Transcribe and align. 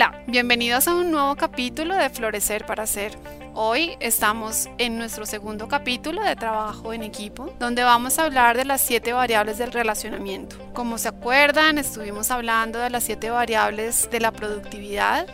Hola, 0.00 0.24
bienvenidos 0.26 0.88
a 0.88 0.94
un 0.94 1.10
nuevo 1.10 1.36
capítulo 1.36 1.94
de 1.94 2.08
Florecer 2.08 2.64
para 2.64 2.86
Ser. 2.86 3.12
Hoy 3.52 3.98
estamos 4.00 4.70
en 4.78 4.96
nuestro 4.96 5.26
segundo 5.26 5.68
capítulo 5.68 6.22
de 6.22 6.36
trabajo 6.36 6.94
en 6.94 7.02
equipo, 7.02 7.52
donde 7.58 7.82
vamos 7.82 8.18
a 8.18 8.24
hablar 8.24 8.56
de 8.56 8.64
las 8.64 8.80
siete 8.80 9.12
variables 9.12 9.58
del 9.58 9.72
relacionamiento. 9.72 10.56
Como 10.72 10.96
se 10.96 11.08
acuerdan, 11.08 11.76
estuvimos 11.76 12.30
hablando 12.30 12.78
de 12.78 12.88
las 12.88 13.04
siete 13.04 13.28
variables 13.28 14.10
de 14.10 14.20
la 14.20 14.32
productividad 14.32 15.26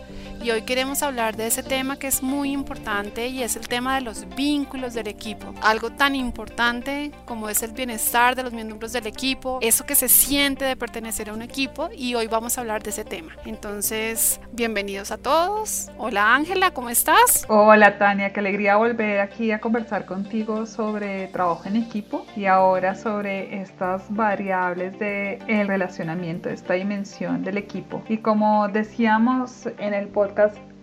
y 0.47 0.53
hoy 0.53 0.63
queremos 0.63 1.03
hablar 1.03 1.35
de 1.35 1.49
ese 1.49 1.65
tema 1.65 1.99
que 1.99 2.07
es 2.07 2.23
muy 2.23 2.53
importante 2.53 3.27
y 3.27 3.43
es 3.43 3.57
el 3.57 3.67
tema 3.67 3.97
de 3.97 4.03
los 4.03 4.29
vínculos 4.37 4.95
del 4.95 5.09
equipo. 5.09 5.53
Algo 5.61 5.91
tan 5.91 6.15
importante 6.15 7.11
como 7.25 7.49
es 7.49 7.65
el 7.65 7.73
bienestar 7.73 8.37
de 8.37 8.45
los 8.45 8.53
miembros 8.53 8.93
del 8.93 9.09
equipo, 9.09 9.59
eso 9.61 9.85
que 9.85 9.97
se 9.97 10.09
siente 10.09 10.65
de 10.65 10.77
pertenecer 10.77 11.31
a 11.31 11.33
un 11.33 11.43
equipo 11.43 11.89
y 11.93 12.15
hoy 12.15 12.29
vamos 12.29 12.57
a 12.57 12.61
hablar 12.61 12.85
de 12.85 12.91
ese 12.91 13.05
tema. 13.05 13.33
Entonces, 13.45 14.41
bienvenidos 14.53 15.11
a 15.11 15.19
todos. 15.19 15.91
Hola 15.99 16.37
Ángela, 16.37 16.71
¿cómo 16.71 16.91
estás? 16.91 17.45
Hola 17.49 17.99
Tania, 17.99 18.33
qué 18.33 18.39
alegría 18.39 18.77
volver 18.77 19.19
aquí 19.19 19.51
a 19.51 19.59
conversar 19.59 20.07
contigo 20.07 20.65
sobre 20.65 21.27
trabajo 21.27 21.65
en 21.65 21.75
equipo 21.75 22.25
y 22.37 22.47
ahora 22.47 22.95
sobre 22.95 23.63
estas 23.63 24.05
variables 24.11 24.97
del 25.01 25.41
el 25.49 25.67
relacionamiento, 25.67 26.51
esta 26.51 26.75
dimensión 26.75 27.43
del 27.43 27.59
equipo. 27.59 28.05
Y 28.09 28.19
como 28.19 28.69
decíamos 28.69 29.67
en 29.79 29.93
el 29.93 30.07
podcast, 30.07 30.36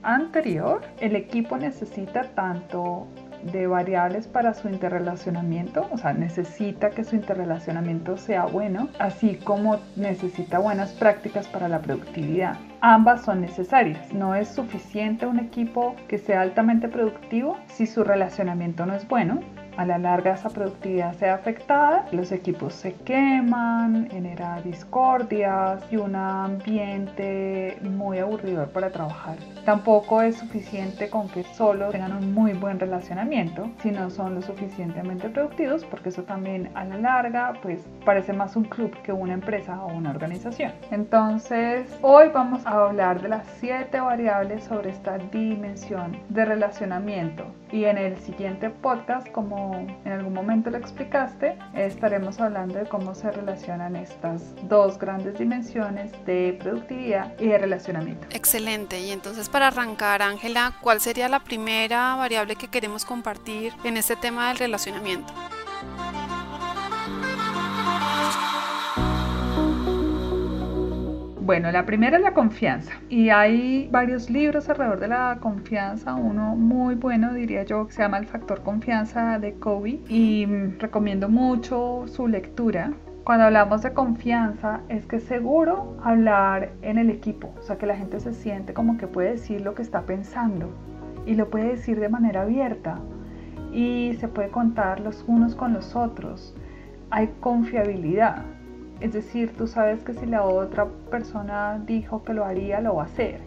anterior, 0.04 0.82
el 1.00 1.16
equipo 1.16 1.58
necesita 1.58 2.24
tanto 2.36 3.08
de 3.52 3.68
variables 3.68 4.28
para 4.28 4.54
su 4.54 4.70
interrelacionamiento, 4.70 5.88
o 5.92 5.98
sea, 5.98 6.14
necesita 6.14 6.92
que 6.92 7.04
su 7.04 7.16
interrelacionamiento 7.16 8.18
sea 8.18 8.46
bueno, 8.46 8.90
así 9.00 9.36
como 9.36 9.80
necesita 9.96 10.60
buenas 10.60 10.92
prácticas 10.94 11.48
para 11.48 11.68
la 11.68 11.80
productividad. 11.80 12.58
Ambas 12.80 13.24
son 13.24 13.42
necesarias. 13.42 14.14
No 14.14 14.36
es 14.36 14.48
suficiente 14.48 15.26
un 15.26 15.40
equipo 15.40 15.96
que 16.08 16.18
sea 16.18 16.42
altamente 16.42 16.88
productivo 16.88 17.58
si 17.68 17.86
su 17.86 18.04
relacionamiento 18.04 18.86
no 18.86 18.96
es 18.96 19.08
bueno 19.08 19.42
a 19.78 19.86
la 19.86 19.98
larga 19.98 20.34
esa 20.34 20.50
productividad 20.50 21.14
sea 21.16 21.36
afectada, 21.36 22.06
los 22.12 22.32
equipos 22.32 22.74
se 22.74 22.94
queman, 22.94 24.10
genera 24.10 24.62
discordias 24.62 25.84
y 25.92 25.98
un 25.98 26.16
ambiente 26.16 27.78
muy 27.82 28.20
aburridor 28.20 28.70
para 28.70 28.92
trabajar. 28.92 29.38
Tampoco 29.66 30.22
es 30.22 30.38
suficiente 30.38 31.10
con 31.10 31.30
que 31.30 31.44
solo 31.44 31.90
tengan 31.90 32.14
un 32.14 32.34
muy 32.34 32.54
buen 32.54 32.80
relacionamiento 32.80 33.70
si 33.82 33.92
no 33.92 34.10
son 34.10 34.36
lo 34.36 34.42
suficientemente 34.42 35.30
productivos 35.30 35.86
porque 35.86 36.10
eso 36.10 36.24
también 36.24 36.70
a 36.76 36.84
la 36.84 36.98
larga 36.98 37.54
pues 37.62 37.80
parece 38.06 38.34
más 38.34 38.56
un 38.56 38.66
club 38.66 38.92
que 39.04 39.14
una 39.14 39.34
empresa 39.34 39.82
o 39.84 39.88
una 39.94 40.12
organización. 40.12 40.72
Entonces 40.92 41.88
hoy 42.02 42.28
vamos 42.34 42.66
a 42.66 42.86
hablar 42.86 43.22
de 43.22 43.30
las 43.30 43.48
siete 43.60 44.00
variables 44.00 44.64
sobre 44.66 44.90
esta 44.90 45.18
dimensión 45.18 46.18
de 46.30 46.46
relacionamiento 46.46 47.46
y 47.72 47.86
en 47.86 47.98
el 47.98 48.18
siguiente 48.18 48.70
podcast 48.70 49.28
como 49.32 49.63
en 50.06 50.12
algún 50.12 50.34
momento 50.34 50.70
lo 50.70 50.78
explicaste, 50.78 51.58
estaremos 51.76 52.40
hablando 52.40 52.76
de 52.76 52.86
cómo 52.86 53.16
se 53.16 53.32
relacionan 53.32 53.96
estas 53.96 54.56
dos 54.68 54.98
grandes 54.98 55.38
dimensiones 55.38 56.12
de 56.26 56.58
productividad 56.60 57.38
y 57.40 57.48
de 57.48 57.58
relacionamiento. 57.58 58.28
Excelente. 58.32 59.00
Y 59.00 59.12
entonces 59.12 59.50
para 59.50 59.68
arrancar, 59.68 60.22
Ángela, 60.22 60.74
¿cuál 60.82 61.00
sería 61.02 61.30
la 61.30 61.44
primera 61.44 62.16
variable 62.16 62.56
que 62.56 62.68
queremos 62.68 63.06
compartir 63.06 63.74
en 63.84 63.98
este 63.98 64.16
tema 64.16 64.50
del 64.50 64.58
relacionamiento? 64.58 65.34
Bueno, 71.46 71.74
la 71.74 71.86
primera 71.86 72.16
es 72.16 72.24
la 72.24 72.34
confianza. 72.34 72.94
Y 73.10 73.30
hay 73.30 73.90
varios 73.92 74.30
libros 74.30 74.70
alrededor 74.70 75.02
de 75.02 75.10
la 75.10 75.40
confianza. 75.42 76.16
Uno 76.16 76.56
muy 76.56 76.96
bueno, 76.96 77.34
diría 77.34 77.64
yo, 77.64 77.86
que 77.86 77.92
se 77.92 78.02
llama 78.02 78.18
El 78.18 78.28
Factor 78.28 78.64
Confianza 78.64 79.40
de 79.40 79.56
Kobe. 79.56 80.00
Y 80.08 80.46
recomiendo 80.80 81.28
mucho 81.28 82.06
su 82.08 82.30
lectura. 82.30 82.94
Cuando 83.26 83.44
hablamos 83.44 83.82
de 83.82 83.92
confianza, 83.92 84.80
es 84.88 85.06
que 85.06 85.20
seguro 85.20 85.98
hablar 86.02 86.72
en 86.82 86.98
el 86.98 87.10
equipo. 87.10 87.54
O 87.60 87.62
sea, 87.62 87.78
que 87.78 87.88
la 87.88 87.98
gente 87.98 88.22
se 88.22 88.32
siente 88.32 88.74
como 88.74 88.98
que 88.98 89.08
puede 89.08 89.32
decir 89.32 89.60
lo 89.60 89.76
que 89.76 89.82
está 89.82 90.04
pensando. 90.04 90.70
Y 91.26 91.36
lo 91.36 91.50
puede 91.50 91.72
decir 91.72 92.00
de 92.00 92.08
manera 92.08 92.44
abierta. 92.44 93.00
Y 93.74 94.14
se 94.22 94.30
puede 94.30 94.48
contar 94.48 95.02
los 95.02 95.26
unos 95.28 95.56
con 95.56 95.74
los 95.74 95.94
otros. 95.94 96.56
Hay 97.10 97.32
confiabilidad 97.42 98.46
es 99.04 99.12
decir, 99.12 99.54
tú 99.58 99.68
sabes 99.68 100.02
que 100.02 100.14
si 100.14 100.26
la 100.26 100.46
otra 100.46 100.88
persona 101.12 101.78
dijo 101.86 102.24
que 102.24 102.34
lo 102.34 102.46
haría, 102.46 102.80
lo 102.80 102.96
va 102.96 103.04
a 103.04 103.06
hacer. 103.06 103.42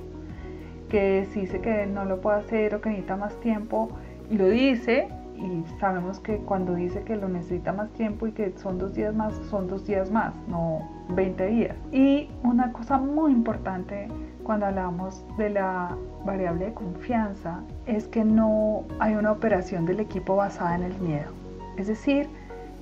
Que 0.90 1.26
si 1.32 1.40
dice 1.40 1.62
que 1.62 1.86
no 1.86 2.04
lo 2.04 2.20
puede 2.20 2.36
hacer 2.36 2.74
o 2.74 2.82
que 2.82 2.90
necesita 2.90 3.16
más 3.16 3.40
tiempo, 3.40 3.88
y 4.30 4.36
lo 4.36 4.50
dice, 4.50 5.08
y 5.34 5.64
sabemos 5.80 6.20
que 6.20 6.36
cuando 6.36 6.74
dice 6.74 7.02
que 7.04 7.16
lo 7.16 7.30
necesita 7.30 7.72
más 7.72 7.88
tiempo 7.94 8.26
y 8.26 8.32
que 8.32 8.52
son 8.58 8.76
dos 8.76 8.92
días 8.92 9.14
más, 9.14 9.34
son 9.48 9.66
dos 9.66 9.86
días 9.86 10.10
más, 10.10 10.34
no 10.46 10.86
20 11.08 11.46
días. 11.46 11.76
Y 11.90 12.28
una 12.42 12.70
cosa 12.72 12.98
muy 12.98 13.32
importante 13.32 14.08
cuando 14.44 14.66
hablamos 14.66 15.24
de 15.38 15.48
la 15.48 15.96
variable 16.26 16.66
de 16.66 16.74
confianza 16.74 17.60
es 17.86 18.08
que 18.08 18.26
no 18.26 18.84
hay 18.98 19.14
una 19.14 19.32
operación 19.32 19.86
del 19.86 20.00
equipo 20.00 20.36
basada 20.36 20.74
en 20.74 20.82
el 20.82 20.98
miedo. 20.98 21.30
Es 21.78 21.86
decir, 21.86 22.28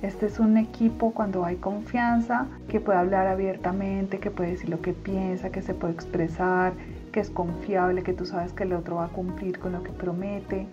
este 0.01 0.27
es 0.27 0.39
un 0.39 0.57
equipo 0.57 1.11
cuando 1.11 1.45
hay 1.45 1.55
confianza, 1.55 2.47
que 2.67 2.79
puede 2.79 2.99
hablar 2.99 3.27
abiertamente, 3.27 4.19
que 4.19 4.29
puede 4.29 4.51
decir 4.51 4.69
lo 4.69 4.81
que 4.81 4.93
piensa, 4.93 5.49
que 5.49 5.61
se 5.61 5.73
puede 5.73 5.93
expresar, 5.93 6.73
que 7.11 7.21
es 7.21 7.29
confiable, 7.29 8.03
que 8.03 8.13
tú 8.13 8.25
sabes 8.25 8.53
que 8.53 8.63
el 8.63 8.73
otro 8.73 8.97
va 8.97 9.05
a 9.05 9.09
cumplir 9.09 9.57
con 9.59 9.71
lo 9.71 9.83
que 9.83 9.91
promete, 9.91 10.67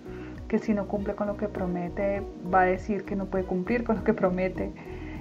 que 0.48 0.58
si 0.58 0.74
no 0.74 0.86
cumple 0.86 1.14
con 1.14 1.28
lo 1.28 1.36
que 1.36 1.48
promete 1.48 2.22
va 2.52 2.62
a 2.62 2.66
decir 2.66 3.04
que 3.04 3.16
no 3.16 3.26
puede 3.26 3.44
cumplir 3.44 3.84
con 3.84 3.96
lo 3.96 4.04
que 4.04 4.12
promete. 4.12 4.70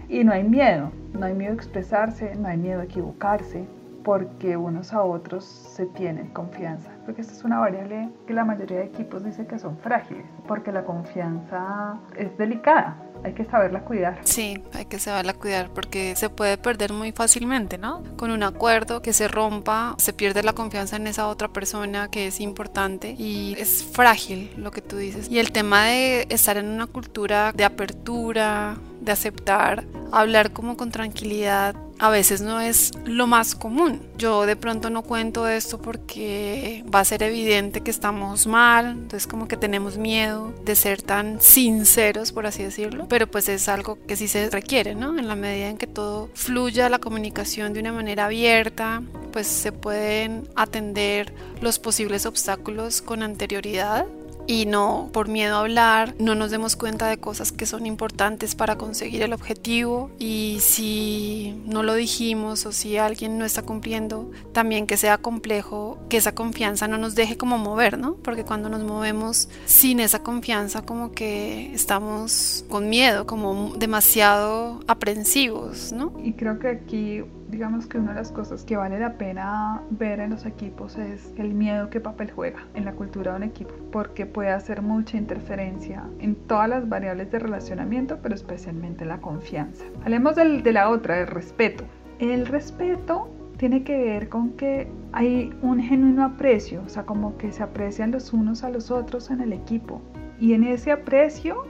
Y 0.10 0.26
no 0.26 0.34
hay 0.34 0.44
miedo, 0.44 0.92
no 1.14 1.26
hay 1.26 1.34
miedo 1.34 1.54
a 1.54 1.56
expresarse, 1.56 2.36
no 2.36 2.50
hay 2.50 2.58
miedo 2.58 2.82
a 2.82 2.84
equivocarse, 2.84 3.66
porque 4.04 4.58
unos 4.58 4.92
a 4.92 5.04
otros 5.04 5.46
se 5.46 5.86
tienen 5.86 6.28
confianza. 6.28 6.91
Porque 7.06 7.22
esta 7.22 7.34
es 7.34 7.44
una 7.44 7.60
variable 7.60 8.10
que 8.28 8.34
la 8.34 8.46
mayoría 8.46 8.80
de 8.80 8.86
equipos 8.86 9.24
dice 9.24 9.48
que 9.48 9.60
son 9.60 9.78
frágiles, 9.78 10.26
porque 10.48 10.72
la 10.72 10.84
confianza 10.84 12.00
es 12.16 12.38
delicada 12.38 12.96
hay 13.24 13.34
que 13.34 13.46
saberla 13.46 13.82
cuidar. 13.82 14.20
Sí, 14.24 14.62
hay 14.74 14.86
que 14.86 15.00
saberla 15.00 15.34
cuidar 15.34 15.70
porque 15.70 16.16
se 16.16 16.30
puede 16.30 16.58
perder 16.58 16.94
muy 16.94 17.12
fácilmente, 17.12 17.78
¿no? 17.78 18.04
Con 18.18 18.32
un 18.32 18.44
acuerdo 18.44 19.02
que 19.02 19.14
se 19.14 19.28
rompa, 19.28 19.96
se 19.98 20.14
pierde 20.14 20.44
la 20.44 20.54
confianza 20.54 20.96
en 20.96 21.08
esa 21.08 21.28
otra 21.28 21.50
persona 21.50 22.10
que 22.10 22.28
es 22.28 22.40
importante 22.40 23.16
y 23.18 23.56
es 23.58 23.84
frágil 23.84 24.52
lo 24.58 24.72
que 24.72 24.82
tú 24.82 24.98
dices. 24.98 25.30
Y 25.30 25.40
el 25.40 25.52
tema 25.52 25.86
de 25.86 26.28
estar 26.30 26.58
en 26.58 26.68
una 26.68 26.88
cultura 26.88 27.52
de 27.54 27.64
apertura, 27.64 28.78
de 29.02 29.12
aceptar, 29.12 29.84
hablar 30.12 30.52
como 30.52 30.78
con 30.78 30.92
tranquilidad, 30.92 31.76
a 32.02 32.10
veces 32.10 32.42
no 32.42 32.60
es 32.60 32.92
lo 33.06 33.28
más 33.28 33.54
común. 33.54 34.02
Yo 34.18 34.48
de 34.48 34.56
pronto 34.56 34.90
no 34.90 35.04
cuento 35.04 35.48
esto 35.48 35.80
porque 35.80 36.84
va 36.94 37.00
a 37.00 37.06
ser 37.06 37.22
evidente 37.22 37.82
que 37.82 37.92
estamos 37.92 38.48
mal, 38.48 38.88
entonces 38.88 39.28
como 39.28 39.48
que 39.48 39.56
tenemos 39.56 39.98
miedo 39.98 40.52
de 40.66 40.76
ser 40.76 41.04
tan 41.04 41.40
sinceros, 41.40 42.32
por 42.32 42.48
así 42.48 42.64
decirlo, 42.64 43.06
pero 43.08 43.28
pues 43.28 43.48
es 43.50 43.70
algo 43.70 44.00
que 44.08 44.16
sí 44.16 44.28
se 44.28 44.50
requiere, 44.50 44.96
¿no? 44.96 45.18
En 45.20 45.28
la 45.28 45.36
medida 45.36 45.70
en 45.70 45.78
que 45.78 45.86
todo 45.86 46.32
fluya 46.34 46.90
la 46.90 46.98
comunicación 46.98 47.72
de 47.74 47.82
una 47.82 47.94
manera 47.94 48.26
abierta, 48.26 49.04
pues 49.32 49.46
se 49.46 49.72
pueden 49.72 50.50
atender 50.56 51.32
los 51.62 51.78
posibles 51.78 52.26
obstáculos 52.26 53.04
con 53.04 53.22
anterioridad 53.22 54.08
y 54.48 54.66
no 54.66 55.10
por 55.14 55.28
miedo 55.28 55.56
a 55.56 55.60
hablar, 55.60 56.16
no 56.20 56.36
nos 56.36 56.52
demos 56.52 56.76
cuenta 56.76 57.08
de 57.08 57.18
cosas 57.18 57.52
que 57.52 57.66
son 57.66 57.86
importantes 57.86 58.56
para 58.56 58.78
conseguir 58.78 59.22
el 59.22 59.34
objetivo 59.34 60.12
y 60.20 60.58
si 60.62 61.62
no 61.66 61.84
lo 61.84 61.96
dijimos 61.96 62.66
o 62.66 62.72
si 62.72 62.98
alguien 62.98 63.38
no 63.38 63.46
está 63.46 63.62
cumpliendo, 63.62 64.32
también 64.54 64.88
que 64.88 64.98
sea 64.98 65.18
complejo, 65.18 65.98
que 66.10 66.18
esa 66.18 66.34
confianza 66.34 66.88
no 66.88 66.98
nos 66.98 67.16
deje 67.16 67.38
como 67.38 67.58
mover, 67.58 67.98
¿no? 67.98 68.16
Porque 68.16 68.44
cuando 68.44 68.70
nos 68.70 68.84
movemos 68.84 69.50
sin 69.66 70.00
esa 70.00 70.24
confianza 70.24 70.82
como 70.82 71.12
que 71.12 71.74
estamos 71.74 72.66
con 72.70 72.90
miedo, 72.90 73.26
como 73.26 73.74
demasiado 73.78 74.82
aprensivos, 74.88 75.92
¿no? 75.92 76.14
Y 76.24 76.34
creo 76.34 76.60
que 76.60 76.68
aquí 76.68 77.24
digamos 77.52 77.86
que 77.86 77.98
una 77.98 78.12
de 78.14 78.16
las 78.16 78.32
cosas 78.32 78.64
que 78.64 78.78
vale 78.78 78.98
la 78.98 79.18
pena 79.18 79.82
ver 79.92 80.22
en 80.22 80.32
los 80.32 80.46
equipos 80.46 80.98
es 80.98 81.34
el 81.38 81.54
miedo 81.54 81.90
que 81.90 82.00
papel 82.00 82.32
juega 82.32 82.66
en 82.74 82.86
la 82.86 82.94
cultura 82.94 83.32
de 83.32 83.38
un 83.38 83.44
equipo, 83.44 83.74
porque 83.92 84.26
puede 84.26 84.50
hacer 84.50 84.82
mucha 84.82 85.18
interferencia 85.18 86.04
en 86.20 86.36
todas 86.36 86.70
las 86.70 86.88
variables 86.88 87.30
de 87.30 87.40
relacionamiento, 87.40 88.20
pero 88.24 88.34
especialmente 88.34 89.06
la 89.06 89.20
confianza. 89.20 89.84
Hablemos 90.04 90.36
de 90.36 90.72
la 90.72 90.90
otra, 90.90 91.20
el 91.20 91.28
respeto. 91.28 91.84
El 92.20 92.46
respeto 92.46 93.30
tiene 93.58 93.84
que 93.84 93.98
ver 93.98 94.30
con 94.30 94.52
que 94.52 94.88
hay 95.12 95.54
un 95.62 95.80
genuino 95.82 96.24
aprecio, 96.24 96.82
o 96.86 96.90
sea, 96.90 97.04
como 97.04 97.38
que 97.38 97.52
se 97.52 97.62
aprecian 97.62 98.12
los 98.12 98.32
unos 98.34 98.64
a 98.64 98.70
los 98.70 98.90
otros 98.92 99.30
en 99.30 99.42
el 99.42 99.52
equipo. 99.54 100.02
Y 100.40 100.54
en 100.54 100.64
ese 100.64 100.92
aprecio, 100.92 101.66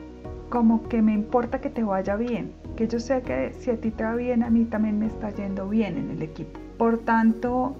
como 0.49 0.87
que 0.87 1.01
me 1.01 1.13
importa 1.13 1.59
que 1.59 1.69
te 1.69 1.83
vaya 1.83 2.15
bien, 2.15 2.53
que 2.81 2.87
yo 2.87 2.99
sé 2.99 3.21
que 3.21 3.53
si 3.59 3.69
a 3.69 3.77
ti 3.79 3.91
te 3.91 4.03
va 4.03 4.15
bien, 4.15 4.41
a 4.41 4.49
mí 4.49 4.65
también 4.65 4.97
me 4.97 5.05
está 5.05 5.29
yendo 5.29 5.69
bien 5.69 5.97
en 5.97 6.09
el 6.09 6.23
equipo. 6.23 6.59
Por 6.79 6.97
tanto, 6.97 7.75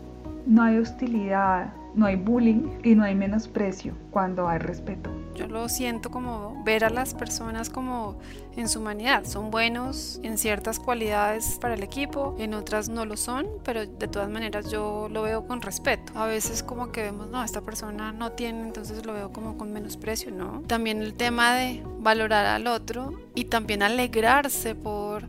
no 0.45 0.61
hay 0.61 0.77
hostilidad, 0.77 1.73
no 1.93 2.05
hay 2.05 2.15
bullying 2.15 2.79
y 2.83 2.95
no 2.95 3.03
hay 3.03 3.15
menosprecio 3.15 3.93
cuando 4.11 4.47
hay 4.47 4.59
respeto. 4.59 5.09
Yo 5.35 5.47
lo 5.47 5.69
siento 5.69 6.11
como 6.11 6.61
ver 6.63 6.83
a 6.83 6.89
las 6.89 7.13
personas 7.13 7.69
como 7.69 8.17
en 8.55 8.67
su 8.67 8.79
humanidad. 8.79 9.25
Son 9.25 9.49
buenos 9.49 10.19
en 10.23 10.37
ciertas 10.37 10.79
cualidades 10.79 11.57
para 11.59 11.73
el 11.73 11.83
equipo, 11.83 12.35
en 12.37 12.53
otras 12.53 12.89
no 12.89 13.05
lo 13.05 13.17
son, 13.17 13.47
pero 13.63 13.85
de 13.85 14.07
todas 14.07 14.29
maneras 14.29 14.69
yo 14.69 15.07
lo 15.09 15.21
veo 15.21 15.47
con 15.47 15.61
respeto. 15.61 16.13
A 16.15 16.25
veces 16.25 16.63
como 16.63 16.91
que 16.91 17.01
vemos, 17.03 17.29
no, 17.29 17.43
esta 17.43 17.61
persona 17.61 18.11
no 18.11 18.33
tiene, 18.33 18.61
entonces 18.61 19.05
lo 19.05 19.13
veo 19.13 19.31
como 19.31 19.57
con 19.57 19.71
menosprecio, 19.71 20.31
¿no? 20.31 20.61
También 20.67 21.01
el 21.01 21.13
tema 21.13 21.55
de 21.55 21.83
valorar 21.99 22.45
al 22.45 22.67
otro 22.67 23.13
y 23.35 23.45
también 23.45 23.83
alegrarse 23.83 24.75
por 24.75 25.23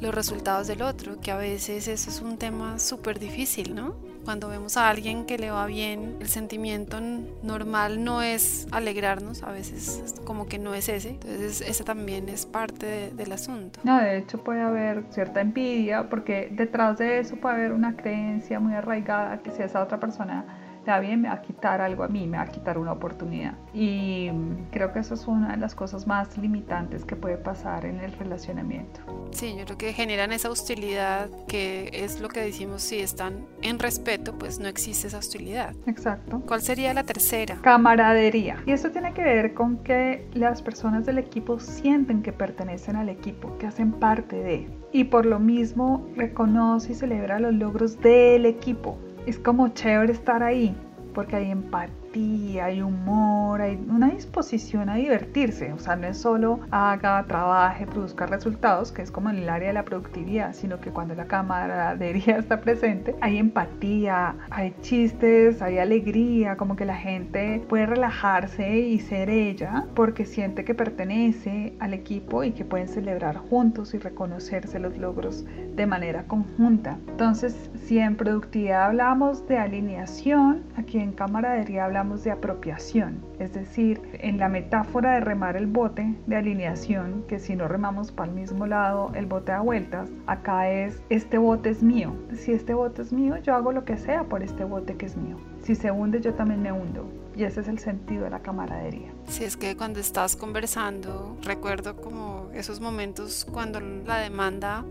los 0.00 0.14
resultados 0.14 0.66
del 0.66 0.82
otro, 0.82 1.20
que 1.20 1.30
a 1.30 1.36
veces 1.36 1.88
eso 1.88 2.10
es 2.10 2.20
un 2.20 2.36
tema 2.36 2.78
súper 2.78 3.18
difícil, 3.18 3.74
¿no? 3.74 3.94
Cuando 4.24 4.48
vemos 4.48 4.76
a 4.76 4.88
alguien 4.88 5.26
que 5.26 5.38
le 5.38 5.50
va 5.50 5.66
bien, 5.66 6.16
el 6.20 6.28
sentimiento 6.28 6.98
normal 7.42 8.02
no 8.02 8.22
es 8.22 8.66
alegrarnos, 8.70 9.42
a 9.42 9.50
veces 9.50 10.14
como 10.24 10.46
que 10.46 10.58
no 10.58 10.74
es 10.74 10.88
ese. 10.88 11.10
Entonces 11.10 11.60
ese 11.60 11.84
también 11.84 12.28
es 12.28 12.46
parte 12.46 13.10
del 13.14 13.32
asunto. 13.32 13.80
No, 13.84 13.98
de 13.98 14.18
hecho 14.18 14.42
puede 14.42 14.62
haber 14.62 15.04
cierta 15.10 15.40
envidia 15.40 16.08
porque 16.08 16.48
detrás 16.50 16.98
de 16.98 17.20
eso 17.20 17.36
puede 17.36 17.56
haber 17.56 17.72
una 17.72 17.96
creencia 17.96 18.60
muy 18.60 18.74
arraigada 18.74 19.42
que 19.42 19.50
si 19.50 19.62
esa 19.62 19.82
otra 19.82 20.00
persona 20.00 20.63
está 20.84 21.00
bien, 21.00 21.22
me 21.22 21.28
va 21.28 21.36
a 21.36 21.40
quitar 21.40 21.80
algo 21.80 22.04
a 22.04 22.08
mí, 22.08 22.26
me 22.26 22.36
va 22.36 22.42
a 22.42 22.48
quitar 22.48 22.76
una 22.76 22.92
oportunidad. 22.92 23.54
Y 23.72 24.30
creo 24.70 24.92
que 24.92 24.98
eso 24.98 25.14
es 25.14 25.26
una 25.26 25.52
de 25.52 25.56
las 25.56 25.74
cosas 25.74 26.06
más 26.06 26.36
limitantes 26.36 27.06
que 27.06 27.16
puede 27.16 27.38
pasar 27.38 27.86
en 27.86 28.00
el 28.00 28.12
relacionamiento. 28.12 29.00
Sí, 29.30 29.54
yo 29.56 29.64
creo 29.64 29.78
que 29.78 29.92
generan 29.94 30.30
esa 30.30 30.50
hostilidad 30.50 31.30
que 31.48 31.88
es 31.90 32.20
lo 32.20 32.28
que 32.28 32.40
decimos, 32.40 32.82
si 32.82 33.00
están 33.00 33.46
en 33.62 33.78
respeto, 33.78 34.36
pues 34.38 34.58
no 34.58 34.68
existe 34.68 35.06
esa 35.06 35.18
hostilidad. 35.18 35.74
Exacto. 35.86 36.42
¿Cuál 36.46 36.60
sería 36.60 36.92
la 36.92 37.02
tercera? 37.02 37.56
Camaradería. 37.62 38.62
Y 38.66 38.72
eso 38.72 38.90
tiene 38.90 39.14
que 39.14 39.22
ver 39.22 39.54
con 39.54 39.78
que 39.78 40.28
las 40.34 40.60
personas 40.60 41.06
del 41.06 41.16
equipo 41.16 41.58
sienten 41.60 42.22
que 42.22 42.34
pertenecen 42.34 42.96
al 42.96 43.08
equipo, 43.08 43.56
que 43.56 43.66
hacen 43.66 43.92
parte 43.92 44.36
de. 44.36 44.68
Y 44.92 45.04
por 45.04 45.24
lo 45.24 45.40
mismo 45.40 46.06
reconoce 46.14 46.92
y 46.92 46.94
celebra 46.94 47.40
los 47.40 47.54
logros 47.54 47.98
del 48.00 48.44
equipo 48.44 48.98
es 49.26 49.38
como 49.38 49.68
chévere 49.68 50.12
estar 50.12 50.42
ahí, 50.42 50.74
porque 51.14 51.36
hay 51.36 51.50
empatía 51.50 52.03
hay 52.14 52.80
humor, 52.80 53.60
hay 53.60 53.76
una 53.88 54.10
disposición 54.10 54.88
a 54.88 54.96
divertirse. 54.96 55.72
O 55.72 55.78
sea, 55.78 55.96
no 55.96 56.06
es 56.06 56.18
solo 56.18 56.60
haga, 56.70 57.24
trabaje, 57.26 57.86
produzca 57.86 58.26
resultados, 58.26 58.92
que 58.92 59.02
es 59.02 59.10
como 59.10 59.30
en 59.30 59.38
el 59.38 59.48
área 59.48 59.68
de 59.68 59.74
la 59.74 59.84
productividad, 59.84 60.54
sino 60.54 60.80
que 60.80 60.90
cuando 60.90 61.14
la 61.14 61.26
camaradería 61.26 62.36
está 62.38 62.60
presente, 62.60 63.14
hay 63.20 63.38
empatía, 63.38 64.36
hay 64.50 64.74
chistes, 64.80 65.60
hay 65.60 65.78
alegría, 65.78 66.56
como 66.56 66.76
que 66.76 66.84
la 66.84 66.96
gente 66.96 67.64
puede 67.68 67.86
relajarse 67.86 68.78
y 68.78 69.00
ser 69.00 69.30
ella 69.30 69.86
porque 69.94 70.24
siente 70.24 70.64
que 70.64 70.74
pertenece 70.74 71.74
al 71.80 71.94
equipo 71.94 72.44
y 72.44 72.52
que 72.52 72.64
pueden 72.64 72.88
celebrar 72.88 73.36
juntos 73.36 73.94
y 73.94 73.98
reconocerse 73.98 74.78
los 74.78 74.96
logros 74.96 75.44
de 75.74 75.86
manera 75.86 76.24
conjunta. 76.24 76.98
Entonces, 77.08 77.70
si 77.84 77.98
en 77.98 78.16
productividad 78.16 78.86
hablamos 78.86 79.46
de 79.48 79.58
alineación, 79.58 80.62
aquí 80.76 80.98
en 80.98 81.12
camaradería 81.12 81.84
hablamos 81.84 82.03
de 82.04 82.30
apropiación, 82.30 83.24
es 83.38 83.52
decir, 83.52 84.00
en 84.12 84.38
la 84.38 84.48
metáfora 84.48 85.14
de 85.14 85.20
remar 85.20 85.56
el 85.56 85.66
bote 85.66 86.14
de 86.26 86.36
alineación, 86.36 87.24
que 87.26 87.38
si 87.38 87.56
no 87.56 87.66
remamos 87.66 88.12
para 88.12 88.30
el 88.30 88.36
mismo 88.36 88.66
lado, 88.66 89.10
el 89.14 89.26
bote 89.26 89.52
da 89.52 89.60
vueltas, 89.60 90.10
acá 90.26 90.70
es, 90.70 91.02
este 91.08 91.38
bote 91.38 91.70
es 91.70 91.82
mío. 91.82 92.14
Si 92.34 92.52
este 92.52 92.74
bote 92.74 93.02
es 93.02 93.12
mío, 93.12 93.38
yo 93.38 93.54
hago 93.54 93.72
lo 93.72 93.84
que 93.84 93.96
sea 93.96 94.24
por 94.24 94.42
este 94.42 94.64
bote 94.64 94.96
que 94.96 95.06
es 95.06 95.16
mío. 95.16 95.38
Si 95.62 95.74
se 95.74 95.90
hunde, 95.90 96.20
yo 96.20 96.34
también 96.34 96.62
me 96.62 96.72
hundo. 96.72 97.10
Y 97.34 97.44
ese 97.44 97.62
es 97.62 97.68
el 97.68 97.78
sentido 97.78 98.24
de 98.24 98.30
la 98.30 98.40
camaradería. 98.40 99.10
Si 99.26 99.44
es 99.44 99.56
que 99.56 99.76
cuando 99.76 99.98
estás 99.98 100.36
conversando, 100.36 101.36
recuerdo 101.42 101.96
como 101.96 102.48
esos 102.52 102.80
momentos 102.80 103.46
cuando 103.50 103.80
la 103.80 104.18
demanda 104.18 104.84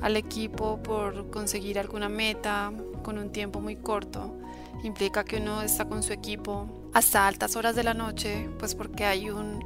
al 0.00 0.16
equipo 0.16 0.82
por 0.82 1.30
conseguir 1.30 1.78
alguna 1.78 2.08
meta 2.08 2.72
con 3.02 3.18
un 3.18 3.30
tiempo 3.30 3.60
muy 3.60 3.76
corto 3.76 4.36
implica 4.82 5.24
que 5.24 5.36
uno 5.36 5.62
está 5.62 5.86
con 5.86 6.02
su 6.02 6.12
equipo 6.12 6.66
hasta 6.92 7.26
altas 7.26 7.56
horas 7.56 7.76
de 7.76 7.84
la 7.84 7.94
noche, 7.94 8.48
pues 8.58 8.74
porque 8.74 9.04
hay 9.04 9.30
un 9.30 9.62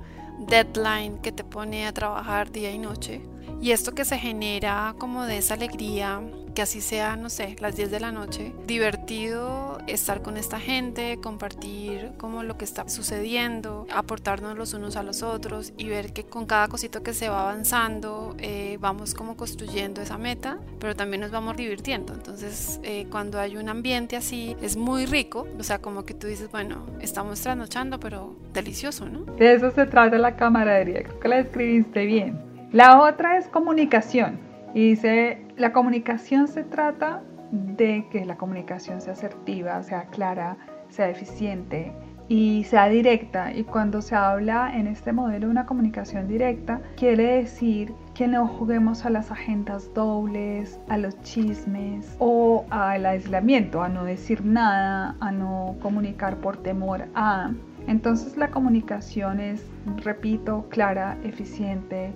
deadline 0.47 1.19
que 1.19 1.33
te 1.33 1.45
pone 1.45 1.87
a 1.87 1.93
trabajar 1.93 2.51
día 2.51 2.71
y 2.71 2.79
noche. 2.79 3.23
Y 3.61 3.71
esto 3.71 3.93
que 3.93 4.05
se 4.05 4.19
genera 4.19 4.95
como 4.99 5.25
de 5.25 5.39
esa 5.39 5.55
alegría 5.55 6.21
que 6.55 6.63
así 6.63 6.81
sea, 6.81 7.17
no 7.17 7.29
sé, 7.29 7.57
las 7.61 7.77
10 7.77 7.91
de 7.91 8.01
la 8.01 8.13
noche. 8.13 8.53
Divertido 8.67 9.79
estar 9.87 10.23
con 10.23 10.37
esta 10.37 10.61
gente, 10.61 11.19
compartir 11.23 12.13
como 12.17 12.43
lo 12.43 12.57
que 12.57 12.65
está 12.65 12.89
sucediendo, 12.89 13.87
aportarnos 13.93 14.57
los 14.57 14.73
unos 14.75 14.97
a 14.97 15.03
los 15.03 15.23
otros 15.23 15.73
y 15.77 15.89
ver 15.89 16.13
que 16.13 16.25
con 16.25 16.47
cada 16.47 16.69
cosito 16.69 17.03
que 17.03 17.13
se 17.13 17.29
va 17.29 17.43
avanzando 17.43 18.35
eh, 18.39 18.79
vamos 18.81 19.15
como 19.15 19.37
construyendo 19.37 20.01
esa 20.01 20.17
meta, 20.17 20.59
pero 20.79 20.95
también 20.95 21.21
nos 21.21 21.31
vamos 21.31 21.57
divirtiendo. 21.57 22.15
Entonces, 22.15 22.81
eh, 22.83 23.07
cuando 23.11 23.39
hay 23.39 23.57
un 23.57 23.69
ambiente 23.69 24.17
así, 24.17 24.57
es 24.63 24.77
muy 24.77 25.07
rico, 25.07 25.47
o 25.59 25.63
sea, 25.63 25.79
como 25.79 26.05
que 26.05 26.15
tú 26.15 26.27
dices, 26.27 26.51
bueno, 26.51 26.87
estamos 27.01 27.41
trasnochando, 27.41 28.01
pero 28.01 28.37
delicioso, 28.53 29.07
¿no? 29.07 29.25
De 29.35 29.55
eso 29.55 29.71
se 29.73 29.87
trata 29.87 30.17
la 30.19 30.37
camaradería, 30.37 31.03
creo 31.03 31.21
que 31.21 31.29
la 31.29 31.37
describiste 31.37 32.07
bien. 32.07 32.41
La 32.73 33.01
otra 33.01 33.39
es 33.39 33.47
comunicación. 33.49 34.39
Y 34.75 34.91
dice, 34.91 35.44
la 35.57 35.73
comunicación 35.73 36.49
se 36.49 36.65
trata 36.65 37.23
de 37.53 38.07
que 38.11 38.25
la 38.25 38.37
comunicación 38.37 39.01
sea 39.01 39.13
asertiva, 39.13 39.83
sea 39.83 40.07
clara, 40.07 40.57
sea 40.89 41.09
eficiente 41.09 41.93
y 42.29 42.65
sea 42.65 42.89
directa. 42.89 43.53
Y 43.55 43.63
cuando 43.63 44.03
se 44.03 44.17
habla 44.17 44.77
en 44.77 44.89
este 44.89 45.13
modelo 45.13 45.47
de 45.47 45.53
una 45.53 45.67
comunicación 45.67 46.27
directa, 46.27 46.81
quiere 46.97 47.37
decir 47.37 47.93
que 48.15 48.27
no 48.27 48.49
juguemos 48.49 49.05
a 49.05 49.11
las 49.11 49.31
agendas 49.31 49.93
dobles, 49.95 50.81
a 50.89 50.99
los 50.99 51.21
chismes 51.23 52.17
o 52.19 52.65
al 52.71 53.07
aislamiento, 53.07 53.83
a 53.83 53.89
no 53.89 54.05
decir 54.05 54.45
nada, 54.45 55.17
a 55.21 55.31
no 55.31 55.77
comunicar 55.81 56.39
por 56.39 56.57
temor 56.57 57.05
a. 57.15 57.53
Entonces 57.87 58.37
la 58.37 58.51
comunicación 58.51 59.39
es, 59.39 59.65
repito, 60.03 60.67
clara, 60.71 61.17
eficiente, 61.23 62.13